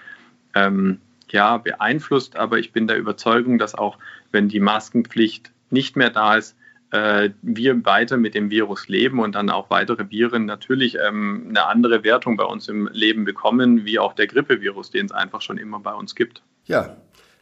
ähm, 0.54 1.00
ja, 1.30 1.58
beeinflusst, 1.58 2.36
aber 2.36 2.60
ich 2.60 2.72
bin 2.72 2.86
der 2.86 2.96
Überzeugung, 2.96 3.58
dass 3.58 3.74
auch 3.74 3.98
wenn 4.30 4.48
die 4.48 4.60
Maskenpflicht 4.60 5.50
nicht 5.70 5.96
mehr 5.96 6.10
da 6.10 6.36
ist, 6.36 6.56
äh, 6.90 7.30
wir 7.42 7.84
weiter 7.84 8.16
mit 8.16 8.34
dem 8.34 8.50
Virus 8.50 8.88
leben 8.88 9.20
und 9.20 9.34
dann 9.34 9.50
auch 9.50 9.70
weitere 9.70 10.10
Viren 10.10 10.44
natürlich 10.44 10.96
ähm, 10.96 11.46
eine 11.48 11.66
andere 11.66 12.04
Wertung 12.04 12.36
bei 12.36 12.44
uns 12.44 12.68
im 12.68 12.88
Leben 12.92 13.24
bekommen, 13.24 13.84
wie 13.84 13.98
auch 13.98 14.12
der 14.12 14.26
Grippevirus, 14.26 14.90
den 14.90 15.06
es 15.06 15.12
einfach 15.12 15.40
schon 15.40 15.58
immer 15.58 15.80
bei 15.80 15.94
uns 15.94 16.14
gibt. 16.14 16.42
Ja, 16.66 16.96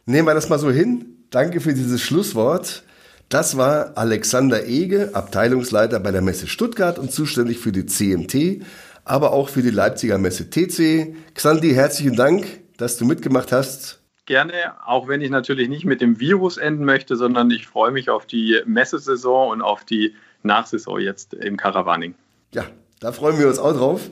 nehmen 0.05 0.27
wir 0.27 0.33
das 0.33 0.49
mal 0.49 0.59
so 0.59 0.71
hin. 0.71 1.17
Danke 1.29 1.61
für 1.61 1.73
dieses 1.73 2.01
Schlusswort. 2.01 2.83
Das 3.29 3.57
war 3.57 3.95
Alexander 3.95 4.65
Ege, 4.65 5.11
Abteilungsleiter 5.13 5.99
bei 5.99 6.11
der 6.11 6.21
Messe 6.21 6.47
Stuttgart 6.47 6.97
und 6.97 7.11
zuständig 7.11 7.59
für 7.59 7.71
die 7.71 7.85
CMT, 7.85 8.65
aber 9.05 9.33
auch 9.33 9.49
für 9.49 9.61
die 9.61 9.69
Leipziger 9.69 10.17
Messe 10.17 10.49
TC. 10.49 11.15
Xandi, 11.35 11.73
herzlichen 11.73 12.15
Dank, 12.15 12.47
dass 12.77 12.97
du 12.97 13.05
mitgemacht 13.05 13.51
hast. 13.51 13.98
Gerne, 14.29 14.53
auch 14.85 15.07
wenn 15.07 15.21
ich 15.21 15.31
natürlich 15.31 15.69
nicht 15.69 15.85
mit 15.85 16.01
dem 16.01 16.19
Virus 16.19 16.57
enden 16.57 16.85
möchte, 16.85 17.15
sondern 17.15 17.49
ich 17.49 17.65
freue 17.65 17.89
mich 17.89 18.11
auf 18.11 18.27
die 18.27 18.61
Messesaison 18.63 19.49
und 19.49 19.63
auf 19.63 19.85
die 19.85 20.13
Nachsaison 20.43 20.99
jetzt 20.99 21.33
im 21.33 21.57
Caravaning. 21.57 22.13
Ja, 22.53 22.65
da 22.99 23.11
freuen 23.11 23.39
wir 23.39 23.47
uns 23.47 23.57
auch 23.57 23.73
drauf. 23.73 24.11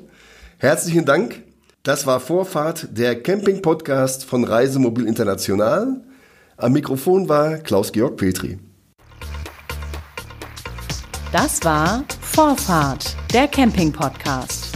Herzlichen 0.58 1.06
Dank. 1.06 1.44
Das 1.84 2.08
war 2.08 2.20
Vorfahrt, 2.20 2.98
der 2.98 3.22
Camping-Podcast 3.22 4.26
von 4.26 4.44
Reisemobil 4.44 5.06
International. 5.06 6.02
Am 6.58 6.74
Mikrofon 6.74 7.30
war 7.30 7.60
Klaus-Georg 7.60 8.18
Petri. 8.18 8.58
Das 11.32 11.64
war 11.64 12.04
Vorfahrt, 12.22 13.16
der 13.36 13.48
Camping-Podcast. 13.48 14.67